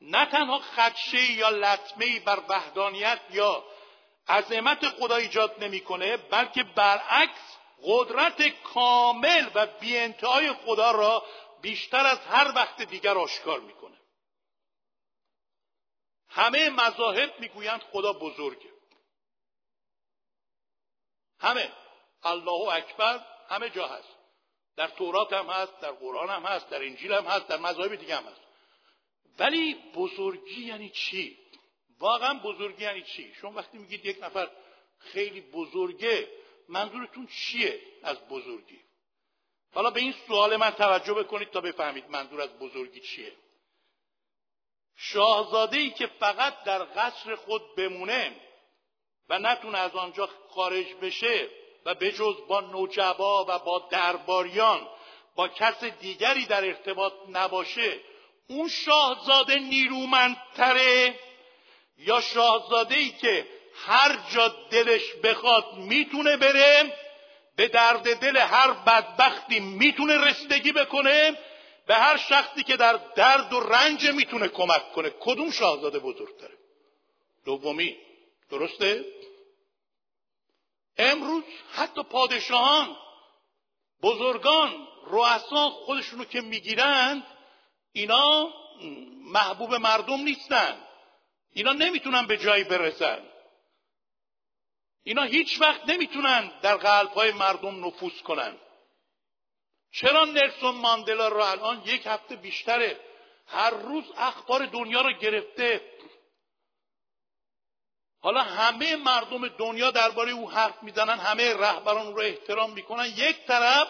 نه 0.00 0.26
تنها 0.26 0.58
خدشه 0.58 1.32
یا 1.32 1.48
لطمه 1.48 2.20
بر 2.20 2.42
وحدانیت 2.48 3.20
یا 3.30 3.64
عظمت 4.28 4.88
خدا 4.88 5.16
ایجاد 5.16 5.64
نمی‌کنه 5.64 6.16
بلکه 6.16 6.62
برعکس 6.62 7.58
قدرت 7.82 8.42
کامل 8.48 9.50
و 9.54 9.66
بیانتهای 9.66 10.52
خدا 10.52 10.90
را 10.90 11.24
بیشتر 11.62 12.06
از 12.06 12.18
هر 12.18 12.52
وقت 12.54 12.82
دیگر 12.82 13.18
آشکار 13.18 13.60
می‌کنه. 13.60 13.96
همه 16.28 16.70
مذاهب 16.70 17.40
می‌گویند 17.40 17.82
خدا 17.92 18.12
بزرگه. 18.12 18.77
همه. 21.40 21.72
الله 22.22 22.68
اکبر 22.68 23.20
همه 23.48 23.70
جا 23.70 23.86
هست. 23.86 24.18
در 24.76 24.88
تورات 24.88 25.32
هم 25.32 25.46
هست 25.46 25.80
در 25.80 25.90
قرآن 25.90 26.30
هم 26.30 26.42
هست 26.42 26.68
در 26.68 26.82
انجیل 26.82 27.12
هم 27.12 27.24
هست 27.24 27.46
در 27.46 27.56
مذاهب 27.56 27.94
دیگه 27.94 28.16
هم 28.16 28.24
هست. 28.24 28.40
ولی 29.38 29.74
بزرگی 29.94 30.64
یعنی 30.64 30.90
چی؟ 30.90 31.38
واقعا 31.98 32.34
بزرگی 32.34 32.84
یعنی 32.84 33.02
چی؟ 33.02 33.34
شما 33.34 33.52
وقتی 33.52 33.78
میگید 33.78 34.04
یک 34.04 34.22
نفر 34.22 34.50
خیلی 34.98 35.40
بزرگه 35.40 36.28
منظورتون 36.68 37.26
چیه 37.26 37.80
از 38.02 38.28
بزرگی؟ 38.28 38.80
حالا 39.74 39.90
به 39.90 40.00
این 40.00 40.14
سوال 40.26 40.56
من 40.56 40.70
توجه 40.70 41.14
بکنید 41.14 41.50
تا 41.50 41.60
بفهمید 41.60 42.10
منظور 42.10 42.40
از 42.40 42.58
بزرگی 42.58 43.00
چیه. 43.00 43.32
شاهزاده 44.96 45.78
ای 45.78 45.90
که 45.90 46.06
فقط 46.06 46.62
در 46.64 46.84
قصر 46.84 47.34
خود 47.34 47.74
بمونه 47.76 48.40
و 49.28 49.38
نتونه 49.38 49.78
از 49.78 49.94
آنجا 49.94 50.28
خارج 50.50 50.94
بشه 51.02 51.48
و 51.84 51.94
بجز 51.94 52.34
با 52.48 52.60
نوجبا 52.60 53.44
و 53.48 53.58
با 53.58 53.88
درباریان 53.90 54.88
با 55.34 55.48
کس 55.48 55.84
دیگری 55.84 56.46
در 56.46 56.64
ارتباط 56.64 57.12
نباشه 57.28 58.00
اون 58.48 58.68
شاهزاده 58.68 59.54
نیرومندتره؟ 59.54 61.14
یا 61.98 62.20
شاهزاده 62.20 62.94
ای 62.94 63.10
که 63.10 63.46
هر 63.86 64.18
جا 64.34 64.48
دلش 64.70 65.14
بخواد 65.22 65.74
می‌تونه 65.74 66.36
بره 66.36 66.96
به 67.56 67.68
درد 67.68 68.16
دل 68.16 68.36
هر 68.36 68.72
بدبختی 68.72 69.60
می‌تونه 69.60 70.18
رسیدگی 70.18 70.72
بکنه 70.72 71.38
به 71.86 71.94
هر 71.94 72.16
شخصی 72.16 72.62
که 72.62 72.76
در 72.76 73.00
درد 73.16 73.52
و 73.52 73.60
رنج 73.60 74.06
می‌تونه 74.10 74.48
کمک 74.48 74.92
کنه؟ 74.92 75.10
کدوم 75.20 75.50
شاهزاده 75.50 75.98
بزرگتره؟ 75.98 76.54
دومی. 77.44 77.96
درسته؟ 78.50 79.04
امروز 80.98 81.44
حتی 81.72 82.02
پادشاهان 82.02 82.96
بزرگان 84.02 84.88
رؤسا 85.06 85.70
خودشونو 85.70 86.24
که 86.24 86.40
می‌گیرند 86.40 87.26
اینا 87.92 88.52
محبوب 89.24 89.74
مردم 89.74 90.20
نیستن 90.20 90.84
اینا 91.52 91.72
نمی‌تونن 91.72 92.26
به 92.26 92.36
جایی 92.36 92.64
برسن. 92.64 93.18
اینا 95.02 95.22
هیچ 95.22 95.60
وقت 95.60 95.88
نمی‌تونن 95.88 96.52
در 96.62 96.76
قلب 96.76 97.10
های 97.10 97.32
مردم 97.32 97.86
نفوذ 97.86 98.20
کنن. 98.20 98.56
چرا 99.92 100.24
نلسون 100.24 100.74
ماندلا 100.74 101.28
رو 101.28 101.40
الان 101.40 101.82
یک 101.86 102.06
هفته 102.06 102.36
بیشتره؟ 102.36 103.00
هر 103.46 103.70
روز 103.70 104.04
اخبار 104.16 104.66
دنیا 104.66 105.00
رو 105.00 105.12
گرفته. 105.12 105.80
حالا 108.20 108.42
همه 108.42 108.96
مردم 108.96 109.48
دنیا 109.48 109.90
درباره 109.90 110.32
او 110.32 110.50
حرف 110.50 110.82
می‌زنن 110.82 111.18
همه 111.18 111.54
رهبران 111.54 112.14
رو 112.14 112.22
احترام 112.22 112.72
می‌کنن. 112.72 113.06
یک 113.06 113.36
طرف 113.46 113.88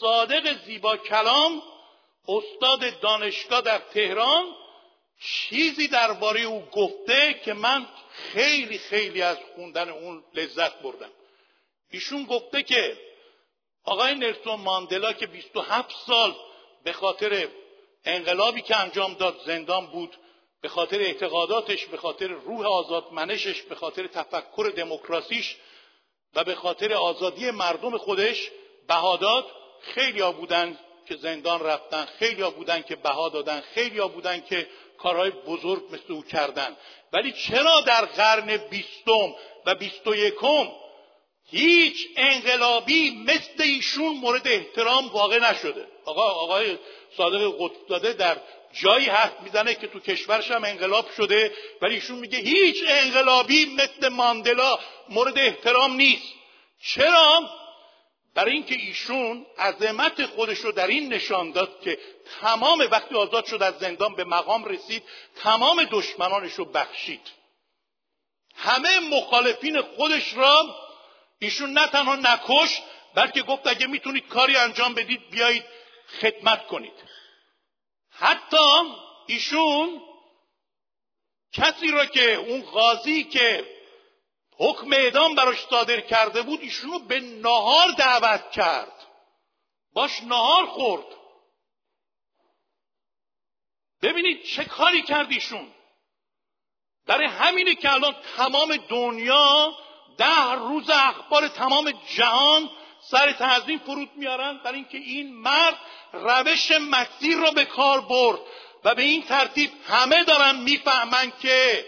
صادق 0.00 0.64
زیبا 0.64 0.96
کلام 0.96 1.62
استاد 2.28 3.00
دانشگاه 3.00 3.60
در 3.60 3.78
تهران 3.78 4.44
چیزی 5.20 5.88
درباره 5.88 6.40
او 6.40 6.60
گفته 6.72 7.40
که 7.44 7.52
من 7.52 7.86
خیلی 8.12 8.78
خیلی 8.78 9.22
از 9.22 9.36
خوندن 9.54 9.88
اون 9.88 10.24
لذت 10.34 10.82
بردم. 10.82 11.10
ایشون 11.90 12.24
گفته 12.24 12.62
که 12.62 12.98
آقای 13.84 14.14
نلسون 14.14 14.60
ماندلا 14.60 15.12
که 15.12 15.26
27 15.26 15.90
سال 16.06 16.36
به 16.84 16.92
خاطر 16.92 17.48
انقلابی 18.04 18.62
که 18.62 18.76
انجام 18.76 19.14
داد 19.14 19.40
زندان 19.46 19.86
بود 19.86 20.16
به 20.62 20.68
خاطر 20.68 21.00
اعتقاداتش 21.00 21.86
به 21.86 21.96
خاطر 21.96 22.26
روح 22.26 22.66
آزادمنشش 22.66 23.62
به 23.62 23.74
خاطر 23.74 24.06
تفکر 24.06 24.72
دموکراسیش 24.76 25.56
و 26.34 26.44
به 26.44 26.54
خاطر 26.54 26.92
آزادی 26.92 27.50
مردم 27.50 27.98
خودش 27.98 28.50
بهاداد 28.88 29.46
خیلی 29.82 30.20
ها 30.20 30.32
بودن 30.32 30.78
که 31.08 31.16
زندان 31.16 31.60
رفتن 31.60 32.04
خیلی 32.18 32.42
ها 32.42 32.50
بودن 32.50 32.82
که 32.82 32.96
بها 32.96 33.28
دادن 33.28 33.60
خیلی 33.60 33.98
ها 33.98 34.08
بودن 34.08 34.40
که 34.40 34.68
کارهای 34.98 35.30
بزرگ 35.30 35.82
مثل 35.90 36.12
او 36.12 36.22
کردن. 36.22 36.76
ولی 37.12 37.32
چرا 37.32 37.80
در 37.80 38.04
قرن 38.04 38.56
بیستم 38.56 39.34
و 39.66 39.74
بیست 39.74 40.06
و 40.06 40.14
یکم 40.14 40.68
هیچ 41.50 42.08
انقلابی 42.16 43.24
مثل 43.26 43.62
ایشون 43.62 44.16
مورد 44.16 44.48
احترام 44.48 45.08
واقع 45.08 45.38
نشده؟ 45.38 45.86
آقا 46.04 46.22
آقای 46.22 46.78
صادق 47.16 47.54
قطبزاده 47.58 48.12
در 48.12 48.36
جایی 48.72 49.06
حرف 49.06 49.40
می‌زنه 49.40 49.74
که 49.74 49.86
تو 49.86 50.00
کشورش 50.00 50.50
هم 50.50 50.64
انقلاب 50.64 51.10
شده 51.16 51.54
ولی 51.82 51.94
ایشون 51.94 52.18
میگه 52.18 52.38
هیچ 52.38 52.84
انقلابی 52.88 53.66
مثل 53.66 54.08
ماندلا 54.08 54.78
مورد 55.08 55.38
احترام 55.38 55.92
نیست. 55.92 56.32
چرا؟ 56.82 57.50
برای 58.34 58.52
اینکه 58.52 58.74
ایشون 58.74 59.46
عظمت 59.58 60.26
خودش 60.26 60.58
رو 60.58 60.72
در 60.72 60.86
این 60.86 61.12
نشان 61.12 61.52
داد 61.52 61.80
که 61.80 61.98
تمام 62.40 62.88
وقتی 62.90 63.14
آزاد 63.14 63.44
شد 63.44 63.62
از 63.62 63.78
زندان 63.78 64.14
به 64.14 64.24
مقام 64.24 64.64
رسید 64.64 65.02
تمام 65.36 65.84
دشمنانش 65.90 66.52
رو 66.52 66.64
بخشید. 66.64 67.30
همه 68.56 69.00
مخالفین 69.00 69.80
خودش 69.80 70.34
را 70.34 70.76
ایشون 71.38 71.72
نه 71.72 71.86
تنها 71.86 72.16
نکش 72.16 72.80
بلکه 73.14 73.42
گفت 73.42 73.66
اگه 73.66 73.86
می‌تونید 73.86 74.28
کاری 74.28 74.56
انجام 74.56 74.94
بدید 74.94 75.30
بیایید 75.30 75.64
خدمت 76.20 76.66
کنید. 76.66 77.11
حتی 78.12 78.94
ایشون 79.26 80.02
کسی 81.52 81.90
را 81.90 82.06
که 82.06 82.34
اون 82.34 82.62
قاضی 82.62 83.24
که 83.24 83.66
حکم 84.58 84.92
اعدام 84.92 85.34
براش 85.34 85.66
صادر 85.70 86.00
کرده 86.00 86.42
بود 86.42 86.60
ایشونو 86.60 86.98
به 86.98 87.20
نهار 87.20 87.88
دعوت 87.98 88.50
کرد. 88.50 89.06
باش 89.92 90.22
نهار 90.22 90.66
خورد. 90.66 91.06
ببینید 94.02 94.44
چه 94.44 94.64
کاری 94.64 95.02
کردیشون 95.02 95.74
برای 97.06 97.26
همینه 97.26 97.74
که 97.74 97.92
الان 97.92 98.16
تمام 98.36 98.76
دنیا 98.76 99.74
ده 100.18 100.52
روز 100.52 100.90
اخبار 100.90 101.48
تمام 101.48 101.90
جهان 101.90 102.70
سر 103.02 103.32
تعظیم 103.32 103.78
فرود 103.78 104.10
میارن 104.16 104.60
برای 104.64 104.78
اینکه 104.78 104.98
این 104.98 105.34
مرد 105.34 105.78
روش 106.12 106.72
مسیر 106.90 107.36
را 107.36 107.50
به 107.50 107.64
کار 107.64 108.00
برد 108.00 108.40
و 108.84 108.94
به 108.94 109.02
این 109.02 109.22
ترتیب 109.22 109.70
همه 109.86 110.24
دارن 110.24 110.56
می‌فهمن 110.56 111.32
که 111.42 111.86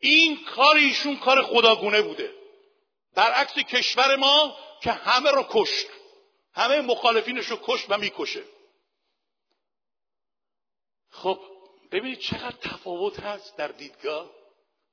این 0.00 0.44
کار 0.44 0.76
ایشون 0.76 1.16
کار 1.16 1.42
خداگونه 1.42 2.02
بوده. 2.02 2.34
برعکس 3.14 3.54
کشور 3.54 4.16
ما 4.16 4.56
که 4.82 4.92
همه 4.92 5.30
رو 5.30 5.46
کشت. 5.50 5.86
همه 6.54 6.80
مخالفینش 6.80 7.46
رو 7.46 7.58
کشت 7.62 7.86
و 7.88 7.98
می‌کشه. 7.98 8.42
خب 11.10 11.40
ببینید 11.92 12.18
چقدر 12.18 12.56
تفاوت 12.56 13.20
هست 13.20 13.56
در 13.56 13.68
دیدگاه. 13.68 14.30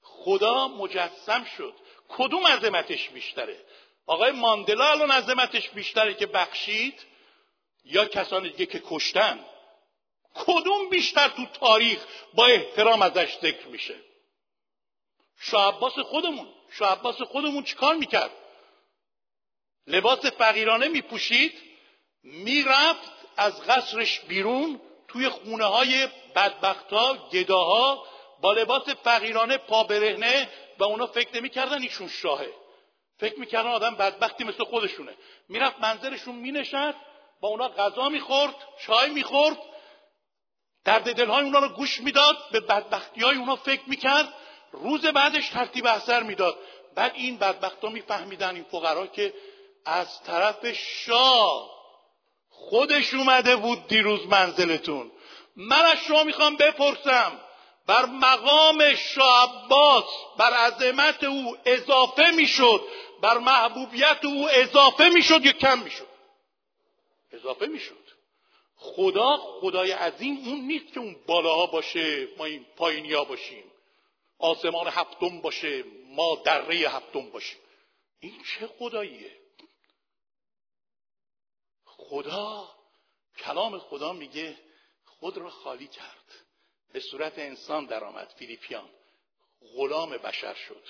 خدا 0.02 0.68
مجسم 0.68 1.44
شد. 1.58 1.74
کدوم 2.10 2.48
عظمتش 2.48 3.10
بیشتره؟ 3.10 3.66
آقای 4.10 4.32
ماندلا 4.32 4.92
الان 4.92 5.12
عظمتش 5.12 5.70
بیشتره 5.70 6.14
که 6.14 6.26
بخشید 6.26 7.06
یا 7.86 8.06
کسان 8.06 8.44
دیگه 8.44 8.66
که 8.66 8.82
کشتن؟ 8.86 9.40
کدوم 10.36 10.90
بیشتر 10.90 11.28
تو 11.28 11.46
تاریخ 11.46 12.00
با 12.34 12.46
احترام 12.46 13.02
ازش 13.02 13.38
ذکر 13.42 13.68
میشه؟ 13.68 13.96
شعباس 15.40 16.00
خودمون. 16.00 16.48
شعباس 16.72 17.22
خودمون 17.22 17.64
چیکار 17.64 17.96
می‌کرد؟ 17.96 18.32
لباس 19.88 20.26
فقیرانه 20.26 20.88
میپوشید 20.88 21.54
می‌رفت 22.24 23.12
از 23.38 23.62
قصرش 23.62 24.20
بیرون 24.20 24.82
توی 25.08 25.30
خونه 25.30 25.66
های 25.66 26.08
بدبختا 26.36 27.30
گداها 27.32 28.06
با 28.42 28.54
لباس 28.54 28.90
فقیرانه 28.90 29.58
پا 29.58 29.84
برهنه 29.84 30.50
و 30.80 30.84
اونا 30.84 31.08
فکر 31.08 31.36
نمی‌کردن 31.36 31.82
ایشون 31.82 32.08
شاهه. 32.08 32.69
فکر 33.20 33.40
می‌کردن 33.40 33.70
آدم 33.70 33.96
بدبختی 33.96 34.44
مثل 34.44 34.64
خودشونه. 34.64 35.14
می‌رفت 35.50 35.80
منظرشون 35.80 36.36
مینشد 36.36 36.96
با 37.42 37.48
اونا 37.48 37.70
غذا 37.70 38.10
می‌خورد 38.10 38.56
چای 38.82 39.10
می‌خورد. 39.10 39.58
درد 40.86 41.16
دلهای 41.16 41.44
اونا 41.44 41.60
رو 41.60 41.70
گوش 41.70 42.02
می‌داد 42.02 42.38
به 42.52 42.60
بدبختی 42.60 43.22
های 43.22 43.38
اونا 43.38 43.56
فکر 43.56 43.82
می‌کرد. 43.88 44.34
روز 44.72 45.06
بعدش 45.06 45.50
ترتیب 45.50 45.88
اثر 45.88 46.24
می‌داد. 46.24 46.58
بعد 46.96 47.12
این 47.16 47.38
بدبخت 47.38 47.84
ها 47.84 47.90
میفهمیدن 47.90 48.56
این 48.56 48.64
فقرا 48.64 49.08
که 49.08 49.34
از 49.86 50.24
طرف 50.24 50.68
شاه 50.72 51.70
خودش 52.50 53.14
اومده 53.14 53.56
بود 53.56 53.88
دیروز 53.88 54.28
منزلتون. 54.28 55.12
من 55.56 55.82
از 55.82 55.98
شما 56.08 56.24
می‌خوام 56.24 56.56
بپرسم 56.56 57.40
بر 57.88 58.06
مقام 58.06 58.96
شاه 58.96 59.66
عباس 59.66 60.04
بر 60.38 60.54
عظمت 60.54 61.24
او 61.24 61.58
اضافه 61.66 62.32
می‌شد. 62.32 62.82
بر 63.22 63.38
محبوبیت 63.38 64.26
او 64.26 64.50
اضافه 64.50 65.10
می‌شد 65.10 65.46
یا 65.46 65.52
کم 65.52 65.80
می‌شد؟ 65.80 66.08
اضافه 67.32 67.68
می‌شد. 67.68 68.10
خدا 68.76 69.38
خدای 69.38 69.92
عظیم 69.92 70.38
اون 70.46 70.60
نیست 70.60 70.94
که 70.94 71.00
اون 71.00 71.16
بالاها 71.28 71.66
باشه 71.66 72.28
ما 72.38 72.46
این 72.46 72.66
پایینیا 72.76 73.24
باشیم 73.24 73.64
آسمان 74.40 74.88
هفتم 74.88 75.42
باشه 75.42 75.84
ما 76.06 76.36
دره 76.36 76.76
هفتم 76.76 77.30
باشیم. 77.30 77.60
این 78.20 78.44
چه 78.44 78.68
خداییه؟ 78.68 79.32
خدا 81.86 82.70
کلام 83.38 83.80
خدا 83.80 84.14
میگه 84.14 84.58
خود 85.06 85.38
را 85.38 85.50
خالی 85.50 85.88
کرد. 85.88 86.34
به 86.94 87.00
صورت 87.00 87.40
انسان 87.40 87.86
درآمد 87.86 88.34
فیلیپیان. 88.38 88.90
غلام 89.76 90.10
بشر 90.10 90.54
شد. 90.54 90.84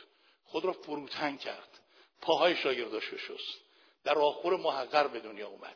خود 0.46 0.66
را 0.66 0.74
فروتن 0.74 1.38
کرد. 1.38 1.79
پاهای 2.22 2.56
شاگرداش 2.56 3.04
شست 3.04 3.60
در 4.04 4.18
آخر 4.18 4.50
محقر 4.50 5.08
به 5.08 5.20
دنیا 5.20 5.48
اومد. 5.48 5.76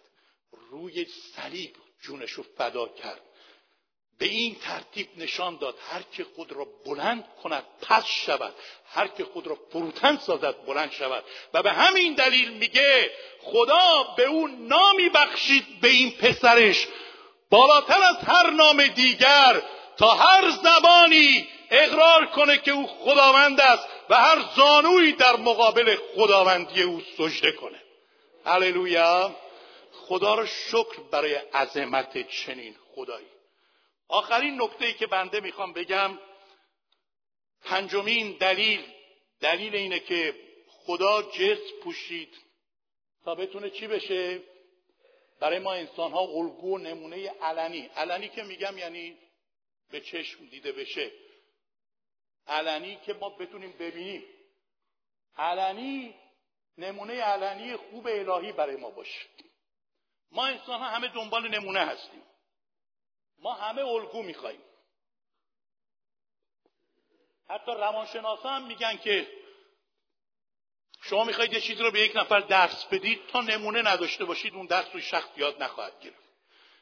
روی 0.71 1.05
صلیب 1.35 1.75
جونش 2.01 2.31
رو 2.31 2.43
فدا 2.57 2.87
کرد. 2.87 3.21
به 4.19 4.25
این 4.25 4.55
ترتیب 4.55 5.07
نشان 5.17 5.57
داد 5.57 5.77
هر 5.89 6.01
که 6.01 6.23
خود 6.35 6.51
را 6.51 6.67
بلند 6.85 7.27
کند 7.43 7.63
پس 7.81 8.05
شود. 8.05 8.53
هر 8.85 9.07
که 9.07 9.25
خود 9.25 9.47
را 9.47 9.57
فروتن 9.71 10.17
سازد 10.17 10.65
بلند 10.65 10.91
شود. 10.91 11.23
و 11.53 11.63
به 11.63 11.71
همین 11.71 12.13
دلیل 12.13 12.53
میگه 12.53 13.11
خدا 13.41 14.03
به 14.17 14.25
او 14.25 14.47
نامی 14.47 15.09
بخشید 15.09 15.79
به 15.81 15.89
این 15.89 16.11
پسرش. 16.11 16.87
بالاتر 17.49 18.03
از 18.03 18.15
هر 18.15 18.49
نام 18.49 18.87
دیگر 18.87 19.61
تا 19.97 20.13
هر 20.13 20.49
زبانی 20.49 21.47
اقرار 21.71 22.25
کنه 22.25 22.57
که 22.57 22.71
او 22.71 22.87
خداوند 22.87 23.61
است. 23.61 23.87
و 24.09 24.15
هر 24.15 24.45
زانویی 24.55 25.11
در 25.11 25.35
مقابل 25.35 25.95
خداوندی 25.95 26.81
او 26.81 27.01
سجده 27.17 27.51
کنه. 27.51 27.81
هللویا. 28.45 29.35
خدا 29.91 30.35
را 30.35 30.45
شکر 30.45 30.99
برای 31.11 31.35
عظمت 31.35 32.29
چنین 32.29 32.75
خدایی. 32.95 33.27
آخرین 34.07 34.61
نکته 34.61 34.85
ای 34.85 34.93
که 34.93 35.07
بنده 35.07 35.39
می‌خوام 35.39 35.73
بگم 35.73 36.19
پنجمین 37.63 38.37
دلیل 38.37 38.79
دلیل 39.41 39.75
اینه 39.75 39.99
که 39.99 40.35
خدا 40.67 41.21
جس 41.21 41.59
پوشید 41.83 42.35
تا 43.25 43.35
بتونه 43.35 43.69
چی 43.69 43.87
بشه؟ 43.87 44.39
برای 45.39 45.59
ما 45.59 45.73
انسان 45.73 46.11
ها 46.11 46.19
الگو 46.19 46.77
نمونه 46.77 47.29
علنی. 47.29 47.89
علنی 47.95 48.29
که 48.29 48.43
میگم 48.43 48.77
یعنی 48.77 49.17
به 49.91 50.01
چشم 50.01 50.45
دیده 50.45 50.71
بشه. 50.71 51.11
علنی 52.47 52.95
که 52.95 53.13
ما 53.13 53.29
بتونیم 53.29 53.71
ببینیم. 53.71 54.23
علنی 55.37 56.15
نمونه 56.77 57.21
علنی 57.21 57.75
خوب 57.75 58.07
الهی 58.07 58.51
برای 58.51 58.75
ما 58.75 58.89
باشه. 58.89 59.29
ما 60.31 60.45
انسان 60.45 60.79
ها 60.79 60.89
همه 60.89 61.07
دنبال 61.07 61.47
نمونه 61.47 61.79
هستیم. 61.79 62.23
ما 63.39 63.53
همه 63.53 63.81
الگو 63.85 64.23
میخواییم 64.23 64.61
حتی 67.49 67.71
روانشناسا 67.71 68.49
هم 68.49 68.67
میگن 68.67 68.97
که 68.97 69.27
شما 71.01 71.23
می‌خواید 71.23 71.53
یه 71.53 71.61
چیزی 71.61 71.83
رو 71.83 71.91
به 71.91 71.99
یک 71.99 72.15
نفر 72.15 72.39
درس 72.39 72.85
بدید 72.85 73.27
تا 73.27 73.41
نمونه 73.41 73.81
نداشته 73.81 74.25
باشید 74.25 74.53
اون 74.55 74.65
درس 74.65 74.85
روی 74.93 75.01
شخص 75.01 75.29
یاد 75.37 75.63
نخواهد 75.63 75.99
گرفت. 75.99 76.23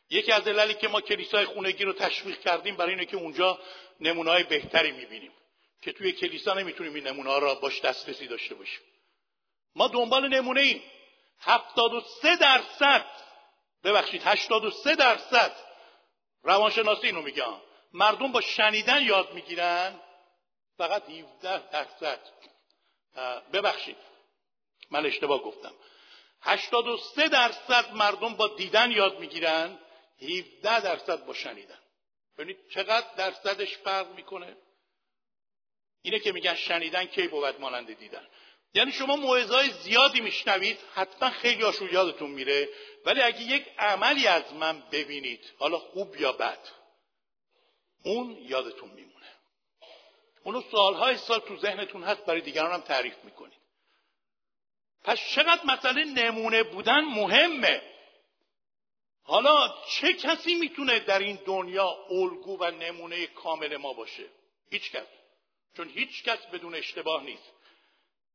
یکی 0.10 0.32
از 0.32 0.44
دلایلی 0.44 0.74
که 0.74 0.88
ما 0.88 1.02
کلیسای 1.02 1.46
خونگی 1.46 1.84
رو 1.84 1.94
تشویق 1.94 2.40
کردیم 2.40 2.76
برای 2.76 2.92
اینه 2.92 3.06
که 3.06 3.18
اونجا 3.18 3.60
نمونه 4.00 4.32
های 4.32 4.44
بهتری 4.44 4.92
می‌بینیم. 4.92 5.32
که 5.82 5.92
توی 5.92 6.12
کلیسا 6.12 6.54
نمی‌تونیم 6.54 6.94
این 6.94 7.08
نمونه 7.08 7.30
ها 7.30 7.38
را 7.38 7.56
باش 7.56 7.82
دسترسی 7.82 8.28
داشته 8.28 8.56
باشیم. 8.56 8.82
ما 9.76 9.88
دنبال 9.88 10.28
نمونه 10.28 10.62
ایم. 10.62 10.84
هفتاد 11.40 11.94
و 11.94 12.02
سه 12.02 12.36
درصد 12.36 13.06
ببخشید 13.84 14.22
هشتاد 14.26 14.66
و 14.66 14.72
سه 14.72 14.96
درصد 14.96 15.56
روانشناسی 16.44 17.08
اینو 17.08 17.22
میگم 17.22 17.54
مردم 17.94 18.32
با 18.32 18.42
شنیدن 18.42 19.04
یاد 19.04 19.34
می‌گیرن. 19.34 20.00
فقط 20.78 21.10
17 21.10 21.70
درصد. 21.72 22.20
ببخشید. 23.54 23.98
من 24.92 25.06
اشتباه 25.06 25.40
گفتم. 25.44 25.74
83 26.42 27.30
درصد 27.30 27.94
مردم 27.94 28.36
با 28.36 28.48
دیدن 28.48 28.92
یاد 28.92 29.20
می‌گیرن. 29.20 29.80
17 30.22 30.82
درصد 30.82 31.26
با 31.26 31.34
شنیدن. 31.34 31.80
ببینید 32.38 32.70
چقدر 32.70 33.08
درصدش 33.18 33.78
فرق 33.78 34.12
می‌کنه؟ 34.16 34.58
اینه 36.02 36.20
که 36.20 36.32
میگن 36.32 36.56
شنیدن 36.56 37.06
کی 37.06 37.28
بود 37.28 37.60
مانند 37.60 37.98
دیدن. 37.98 38.28
یعنی 38.74 38.92
شما 38.92 39.16
موعظه‌های 39.16 39.70
زیادی 39.70 40.22
میشنوید 40.22 40.78
حتما 40.94 41.30
خیلی 41.30 41.62
هاشون 41.62 41.90
یادتون 41.92 42.32
میره 42.32 42.70
ولی 43.06 43.22
اگه 43.22 43.42
یک 43.42 43.66
عملی 43.78 44.28
از 44.28 44.54
من 44.54 44.84
ببینید 44.92 45.54
حالا 45.60 45.80
خوب 45.80 46.16
یا 46.16 46.32
بد 46.32 46.60
اون 48.04 48.38
یادتون 48.42 48.90
میمونه. 48.90 49.28
اونو 50.44 50.62
سالهای 50.72 51.18
سال 51.18 51.40
تو 51.40 51.58
ذهنتون 51.58 52.04
هست 52.04 52.26
برای 52.26 52.42
دیگران 52.42 52.72
هم 52.72 52.82
تعریف 52.82 53.16
می‌کنید. 53.24 53.62
پس 55.04 55.20
چقدر 55.36 55.66
مسئله 55.66 56.04
نمونه 56.04 56.64
بودن 56.64 57.00
مهمه؟ 57.00 57.82
حالا 59.24 59.76
چه 59.90 60.14
کسی 60.14 60.56
می‌تونه 60.56 61.00
در 61.00 61.20
این 61.20 61.40
دنیا 61.46 61.98
الگو 62.10 62.58
و 62.60 62.72
نمونه 62.72 63.28
کامل 63.28 63.78
ما 63.78 63.94
باشه؟ 63.94 64.26
هیچ 64.72 64.92
کس. 64.92 65.08
چون 65.78 65.90
هیچ 65.90 66.24
کس 66.24 66.46
بدون 66.46 66.76
اشتباه 66.76 67.24
نیست. 67.24 67.52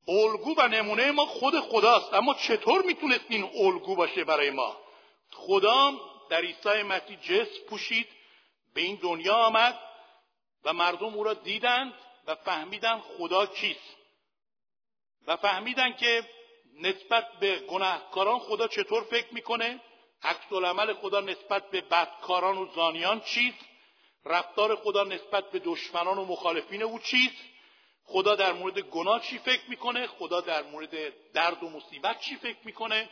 الگو 0.09 0.55
و 0.59 0.69
نمونه 0.69 1.11
ما 1.11 1.27
خود 1.27 1.61
خداست 1.61 2.15
اما 2.15 2.35
چطور 2.35 2.83
می‌تونست 2.83 3.25
این 3.29 3.45
الگو 3.55 3.97
باشه 3.97 4.25
برای 4.25 4.51
ما؟ 4.51 4.77
خدا 5.33 5.93
در 6.31 6.41
عیسی 6.41 6.83
مسیح 6.83 7.19
جس 7.21 7.61
پوشید 7.69 8.09
به 8.75 8.81
این 8.81 8.99
دنیا 9.03 9.35
آمد 9.35 9.81
و 10.65 10.73
مردم 10.73 11.15
او 11.15 11.25
را 11.25 11.35
دیدند 11.35 11.95
و 12.27 12.35
فهمیدن 12.35 12.99
خدا 12.99 13.47
کیست. 13.47 13.97
و 15.27 15.37
فهمیدن 15.37 15.93
که 15.93 16.31
نسبت 16.81 17.33
به 17.41 17.59
گناهکاران 17.59 18.39
خدا 18.39 18.69
چطور 18.69 19.03
فکر 19.03 19.35
می‌کنه؟ 19.35 19.81
عکس 20.23 20.53
عمل 20.53 20.93
خدا 20.93 21.21
نسبت 21.21 21.71
به 21.71 21.81
بدکاران 21.81 22.59
و 22.59 22.73
زانیان 22.75 23.21
چیست؟ 23.21 23.59
رفتار 24.27 24.77
خدا 24.77 25.05
نسبت 25.05 25.51
به 25.51 25.59
دشمنان 25.59 26.19
و 26.19 26.25
مخالفین 26.25 26.83
او 26.83 26.99
چیست؟ 26.99 27.43
خدا 28.05 28.35
در 28.35 28.53
مورد 28.53 28.79
گناه 28.79 29.21
چی 29.23 29.39
فکر 29.39 29.71
می‌کنه؟ 29.71 30.07
خدا 30.07 30.41
در 30.41 30.63
مورد 30.63 31.31
درد 31.33 31.63
و 31.63 31.69
مصیبت 31.69 32.21
چی 32.21 32.37
فکر 32.37 32.59
می‌کنه؟ 32.65 33.09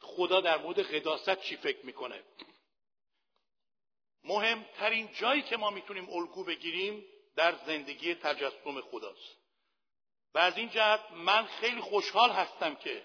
خدا 0.00 0.40
در 0.40 0.58
مورد 0.58 0.80
قداست 0.80 1.40
چی 1.40 1.56
فکر 1.56 1.86
می‌کنه؟ 1.86 2.22
مهمترین 4.24 5.08
جایی 5.12 5.42
که 5.42 5.56
ما 5.56 5.70
می‌تونیم 5.70 6.10
الگو 6.10 6.44
بگیریم 6.44 7.04
در 7.36 7.54
زندگی 7.66 8.14
تجسم 8.14 8.80
خداست. 8.80 9.36
و 10.34 10.38
از 10.38 10.56
این 10.56 10.70
جهت 10.70 11.00
من 11.12 11.46
خیلی 11.46 11.80
خوشحال 11.80 12.30
هستم 12.30 12.74
که 12.74 13.02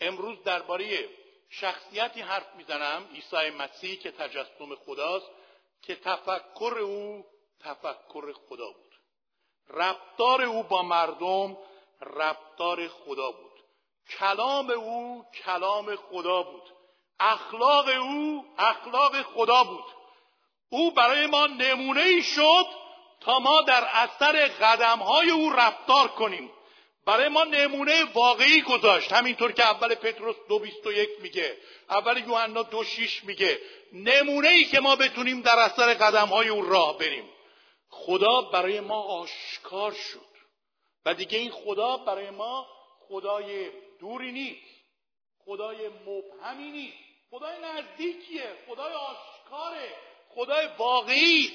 امروز 0.00 0.42
درباره 0.42 1.08
شخصیتی 1.50 2.20
حرف 2.20 2.54
می‌زنم 2.54 3.08
عیسی 3.14 3.50
مسیح 3.50 3.98
که 3.98 4.10
تجسم 4.10 4.74
خداست. 4.74 5.26
که 5.82 5.96
تفکر 5.96 6.78
او 6.78 7.24
تفکر 7.60 8.32
خدا 8.32 8.70
بود. 8.70 8.94
رفتار 9.68 10.42
او 10.42 10.62
با 10.62 10.82
مردم 10.82 11.56
رفتار 12.00 12.88
خدا 12.88 13.30
بود. 13.30 13.52
کلام 14.18 14.70
او 14.70 15.24
کلام 15.44 15.96
خدا 15.96 16.42
بود. 16.42 16.62
اخلاق 17.20 17.88
او 17.88 18.44
اخلاق 18.58 19.22
خدا 19.22 19.64
بود. 19.64 19.84
او 20.68 20.90
برای 20.90 21.26
ما 21.26 21.46
نمونه 21.46 22.00
ای 22.00 22.22
شد 22.22 22.66
تا 23.20 23.38
ما 23.38 23.60
در 23.60 23.84
اثر 23.92 24.48
قدم 24.48 24.98
های 24.98 25.30
او 25.30 25.50
رفتار 25.50 26.08
کنیم. 26.08 26.50
برای 27.06 27.28
ما 27.28 27.44
نمونه 27.44 28.04
واقعی 28.04 28.62
گذاشت. 28.62 29.12
همینطور 29.12 29.52
که 29.52 29.62
اول 29.62 29.94
پتروس 29.94 30.36
دو 30.48 30.58
بیست 30.58 30.86
و 30.86 30.92
یک 30.92 31.10
میگه 31.22 31.56
اول 31.90 32.18
یوحنا 32.18 32.62
دو 32.62 32.84
شیش 32.84 33.24
میگه. 33.24 33.60
نمونه 33.92 34.48
ای 34.48 34.64
که 34.64 34.80
ما 34.80 34.96
بتونیم 34.96 35.40
در 35.40 35.58
اثر 35.58 35.94
قدم 35.94 36.28
های 36.28 36.48
او 36.48 36.62
راه 36.62 36.98
بریم. 36.98 37.28
خدا 37.88 38.42
برای 38.42 38.80
ما 38.80 39.02
آشکار 39.02 39.92
شد. 39.92 40.26
و 41.04 41.14
دیگه 41.14 41.38
این 41.38 41.50
خدا 41.50 41.96
برای 41.96 42.30
ما 42.30 42.66
خدای 43.08 43.70
دوری 44.00 44.32
نیست. 44.32 44.84
خدای 45.44 45.88
مبهمی 45.88 46.70
نیست. 46.70 46.96
خدای 47.30 47.56
نزدیکیه. 47.62 48.52
خدای 48.68 48.92
آشکاره. 48.92 49.88
خدای 50.28 50.68
واقعی. 50.78 51.50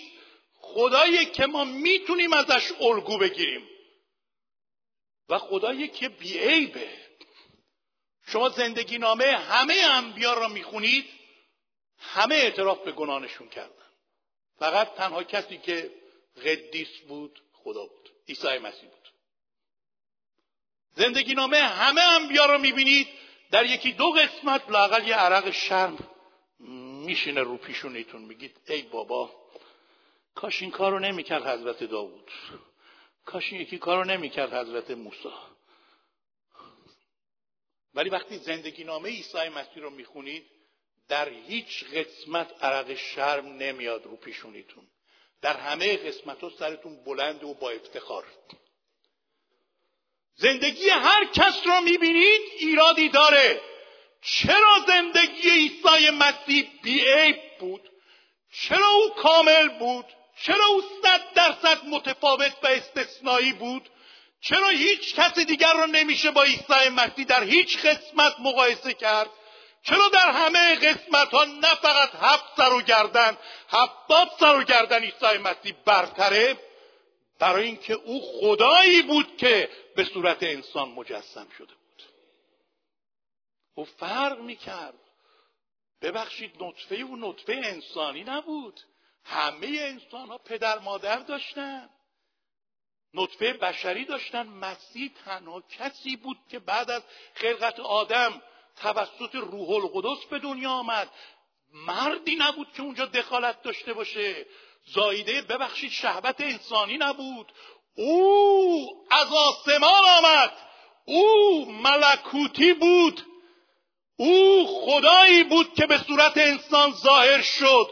خدایی 0.61 1.25
که 1.25 1.45
ما 1.45 1.63
می‌تونیم 1.63 2.33
ازش 2.33 2.71
الگو 2.81 3.17
بگیریم. 3.17 3.67
و 5.31 5.37
خدایی 5.37 5.87
که 5.87 6.09
بیعیبه. 6.09 6.89
شما 8.27 8.49
زندگی 8.49 8.97
نامه 8.97 9.25
همه 9.25 9.73
انبیا 9.73 10.33
را 10.33 10.47
می‌خونید 10.47 11.05
همه 11.99 12.35
اعتراف 12.35 12.83
به 12.83 12.91
گناهشون 12.91 13.49
کردن. 13.49 13.85
فقط 14.59 14.93
تنها 14.93 15.23
کسی 15.23 15.57
که 15.57 15.91
قدیس 16.45 16.99
بود 17.07 17.41
خدا 17.53 17.85
بود. 17.85 18.09
عیسی 18.29 18.57
مسیح 18.57 18.89
بود. 18.89 19.07
زندگی 20.95 21.33
نامه 21.33 21.57
همه 21.57 22.01
انبیا 22.01 22.45
را 22.45 22.57
می‌بینید 22.57 23.07
در 23.51 23.65
یکی 23.65 23.91
دو 23.91 24.11
قسمت 24.11 24.69
لاقل 24.69 25.07
یه 25.07 25.15
عرق 25.15 25.51
شرم 25.51 26.09
میشینه 27.05 27.41
رو 27.41 27.57
پیشونیتون 27.57 28.21
میگید 28.21 28.57
ای 28.67 28.81
بابا 28.81 29.35
کاش 30.35 30.61
این 30.61 30.71
کارو 30.71 30.99
نمی‌کرد 30.99 31.47
حضرت 31.47 31.83
داوود. 31.83 32.31
کاش 33.25 33.53
این 33.53 33.61
یکی 33.61 33.77
کارو 33.77 34.03
نمی‌کرد 34.03 34.53
حضرت 34.53 34.91
موسی. 34.91 35.29
ولی 37.93 38.09
وقتی 38.09 38.37
زندگی 38.37 38.83
نامه 38.83 39.09
عیسی 39.09 39.49
مسیح 39.49 39.83
رو 39.83 39.89
می‌خونید 39.89 40.45
در 41.07 41.29
هیچ 41.29 41.83
قسمت 41.83 42.63
عرق 42.63 42.93
شرم 42.93 43.45
نمیاد 43.45 44.05
رو 44.05 44.15
پیشونیتون. 44.15 44.87
در 45.41 45.57
همه 45.57 45.97
قسمت 45.97 46.41
ها 46.41 46.49
سرتون 46.49 47.03
بلند 47.03 47.43
و 47.43 47.53
با 47.53 47.69
افتخار. 47.69 48.25
زندگی 50.35 50.89
هر 50.89 51.25
کس 51.25 51.61
رو 51.65 51.81
می‌بینید 51.81 52.41
ایرادی 52.59 53.09
داره. 53.09 53.61
چرا 54.21 54.85
زندگی 54.87 55.49
عیسی 55.49 56.09
مسیح 56.09 56.69
بیعیب 56.83 57.57
بود؟ 57.59 57.89
چرا 58.51 58.87
او 58.87 59.09
کامل 59.09 59.79
بود؟ 59.79 60.05
چرا 60.43 60.65
او 60.65 60.81
صد 60.81 61.33
درصد 61.33 61.85
متفاوت 61.85 62.53
و 62.63 62.67
استثنایی 62.67 63.53
بود؟ 63.53 63.89
چرا 64.41 64.69
هیچ 64.69 65.15
کس 65.15 65.39
دیگر 65.39 65.73
رو 65.73 65.87
نمیشه 65.87 66.31
با 66.31 66.43
عیسی 66.43 66.89
مسیح 66.89 67.25
در 67.25 67.43
هیچ 67.43 67.77
قسمت 67.77 68.35
مقایسه 68.39 68.93
کرد؟ 68.93 69.29
چرا 69.83 70.09
در 70.09 70.31
همه 70.31 70.75
قسمت 70.75 71.29
ها 71.31 71.43
نه 71.43 71.75
فقط 71.75 72.09
هفت 72.15 72.57
سر 72.57 72.73
و 72.73 72.81
گردن 72.81 73.37
هفتاد 73.69 74.31
سر 74.39 74.55
و 74.55 74.63
گردن 74.63 75.03
عیسی 75.03 75.37
مسیح 75.37 75.73
برتره؟ 75.85 76.57
برای 77.39 77.65
اینکه 77.65 77.93
او 77.93 78.21
خدایی 78.39 79.01
بود 79.01 79.37
که 79.37 79.69
به 79.95 80.03
صورت 80.03 80.43
انسان 80.43 80.89
مجسم 80.89 81.47
شده 81.57 81.73
بود. 81.73 82.03
او 83.75 83.85
فرق 83.85 84.39
می‌کرد. 84.39 84.93
ببخشید 86.01 86.63
نطفه 86.63 86.95
او 86.95 87.17
نطفه 87.17 87.61
انسانی 87.63 88.23
نبود. 88.23 88.79
همه 89.25 89.67
انسان 89.67 90.27
ها 90.27 90.37
پدر 90.37 90.79
مادر 90.79 91.19
داشتن. 91.19 91.89
نطفه 93.13 93.53
بشری 93.53 94.05
داشتن. 94.05 94.47
مسیح 94.47 95.11
تنها 95.25 95.61
کسی 95.61 96.15
بود 96.15 96.37
که 96.49 96.59
بعد 96.59 96.91
از 96.91 97.03
خلقت 97.33 97.79
آدم 97.79 98.41
توسط 98.75 99.35
روح 99.35 99.69
القدس 99.69 100.25
به 100.25 100.39
دنیا 100.39 100.71
آمد. 100.71 101.09
مردی 101.73 102.35
نبود 102.35 102.73
که 102.73 102.81
اونجا 102.81 103.05
دخالت 103.05 103.61
داشته 103.61 103.93
باشه. 103.93 104.45
زایده 104.85 105.41
ببخشید 105.41 105.91
شهوت 105.91 106.41
انسانی 106.41 106.97
نبود. 106.97 107.51
او 107.95 109.07
از 109.11 109.27
آسمان 109.33 110.05
آمد. 110.05 110.53
او 111.05 111.65
ملکوتی 111.71 112.73
بود. 112.73 113.25
او 114.17 114.67
خدایی 114.67 115.43
بود 115.43 115.73
که 115.73 115.85
به 115.85 115.97
صورت 115.97 116.37
انسان 116.37 116.91
ظاهر 116.91 117.41
شد. 117.41 117.89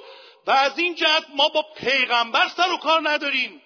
و 0.48 0.52
از 0.52 0.78
این 0.78 0.96
جهت 0.96 1.26
ما 1.36 1.50
با 1.50 1.66
پیغمبر 1.76 2.48
سر 2.48 2.72
و 2.72 2.78
کار 2.78 3.10
نداریم. 3.10 3.62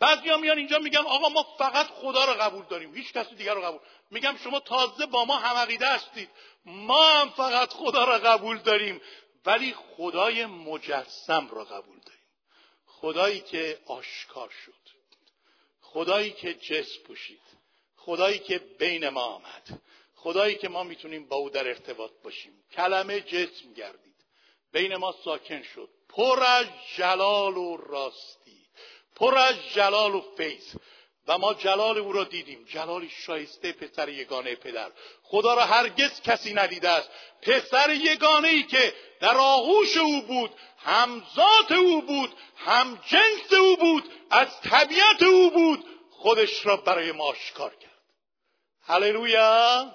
بعضی 0.00 0.36
میان 0.36 0.58
اینجا 0.58 0.78
میگن 0.78 0.98
آقا 0.98 1.28
ما 1.28 1.46
فقط 1.58 1.86
خدا 1.86 2.24
رو 2.24 2.32
قبول 2.32 2.64
داریم 2.64 2.94
هیچ 2.94 3.12
کسی 3.12 3.34
دیگر 3.34 3.54
رو 3.54 3.62
قبول. 3.62 3.80
میگم 4.10 4.36
شما 4.44 4.60
تازه 4.60 5.06
با 5.06 5.24
ما 5.24 5.36
هم 5.36 5.56
عقیده 5.56 5.88
هستید. 5.88 6.30
ما 6.64 7.10
هم 7.10 7.30
فقط 7.30 7.72
خدا 7.72 8.04
را 8.04 8.18
قبول 8.18 8.58
داریم 8.58 9.00
ولی 9.46 9.74
خدای 9.74 10.46
مجسم 10.46 11.48
را 11.50 11.64
قبول 11.64 11.98
داریم. 11.98 12.22
خدایی 12.86 13.40
که 13.40 13.78
آشکار 13.86 14.50
شد. 14.64 14.72
خدایی 15.80 16.30
که 16.30 16.54
جس 16.54 16.98
پوشید. 17.06 17.42
خدایی 17.96 18.38
که 18.38 18.58
بین 18.58 19.08
ما 19.08 19.22
آمد. 19.22 19.82
خدایی 20.14 20.56
که 20.56 20.68
ما 20.68 20.82
می‌تونیم 20.82 21.28
با 21.28 21.36
او 21.36 21.50
در 21.50 21.68
ارتباط 21.68 22.10
باشیم. 22.24 22.64
کلمه 22.72 23.20
جسم 23.20 23.72
گردید. 23.76 24.16
بین 24.72 24.96
ما 24.96 25.14
ساکن 25.24 25.62
شد. 25.62 25.90
پر 26.08 26.42
از 26.42 26.66
جلال 26.96 27.56
و 27.56 27.76
راستی 27.76 28.66
پر 29.16 29.38
از 29.38 29.54
جلال 29.74 30.14
و 30.14 30.22
فیض. 30.36 30.74
و 31.28 31.38
ما 31.38 31.54
جلال 31.54 31.98
او 31.98 32.12
را 32.12 32.24
دیدیم. 32.24 32.64
جلالی 32.64 33.10
شایسته 33.10 33.72
پسر 33.72 34.08
یگانه 34.08 34.54
پدر. 34.54 34.90
خدا 35.22 35.54
را 35.54 35.64
هرگز 35.64 36.20
کسی 36.20 36.54
ندیده 36.54 36.88
است. 36.88 37.10
پسر 37.42 37.90
یگانه 37.90 38.48
ای 38.48 38.62
که 38.62 38.94
در 39.20 39.36
آغوش 39.36 39.96
او 39.96 40.22
بود 40.22 40.50
همزات 40.78 41.72
او 41.72 42.02
بود 42.02 42.34
هم 42.56 43.00
جنس 43.06 43.52
او 43.52 43.76
بود 43.76 44.10
از 44.30 44.60
طبیعت 44.60 45.22
او 45.22 45.50
بود 45.50 45.84
خودش 46.10 46.66
را 46.66 46.76
برای 46.76 47.12
ما 47.12 47.24
آشکار 47.24 47.74
کرد. 47.74 48.02
هللویا! 48.82 49.94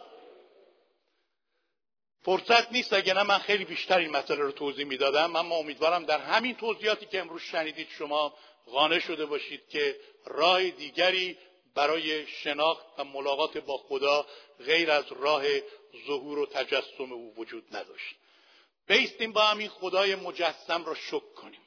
فرصت 2.24 2.72
نیست 2.72 2.94
اگه 2.94 3.14
نه 3.14 3.24
من 3.24 3.38
خیلی 3.38 3.66
بیشتر 3.66 3.98
این 3.98 4.10
مسئله 4.10 4.40
رو 4.40 4.52
توضیح 4.52 4.86
می‌دادم. 4.86 5.36
اما 5.36 5.56
امیدوارم 5.56 6.06
در 6.06 6.20
همین 6.20 6.56
توضیحاتی 6.56 7.06
که 7.06 7.20
امروز 7.20 7.42
شنیدید 7.42 7.88
شما 7.98 8.34
قانع 8.72 9.00
شده 9.00 9.26
باشید 9.26 9.70
که 9.70 10.00
راه 10.26 10.70
دیگری 10.70 11.38
برای 11.76 12.28
شناخت 12.28 12.86
و 12.98 13.04
ملاقات 13.04 13.58
با 13.58 13.78
خدا 13.78 14.26
غیر 14.66 14.92
از 14.92 15.06
راه 15.12 15.44
ظهور 16.08 16.40
و 16.40 16.46
تجسم 16.46 17.14
او 17.14 17.34
وجود 17.38 17.76
نداشت. 17.76 18.16
بیستیم 18.88 19.32
با 19.32 19.42
همین 19.42 19.70
خدای 19.70 20.16
مجسم 20.16 20.86
را 20.86 20.96
شک 20.96 21.34
کنیم. 21.36 21.62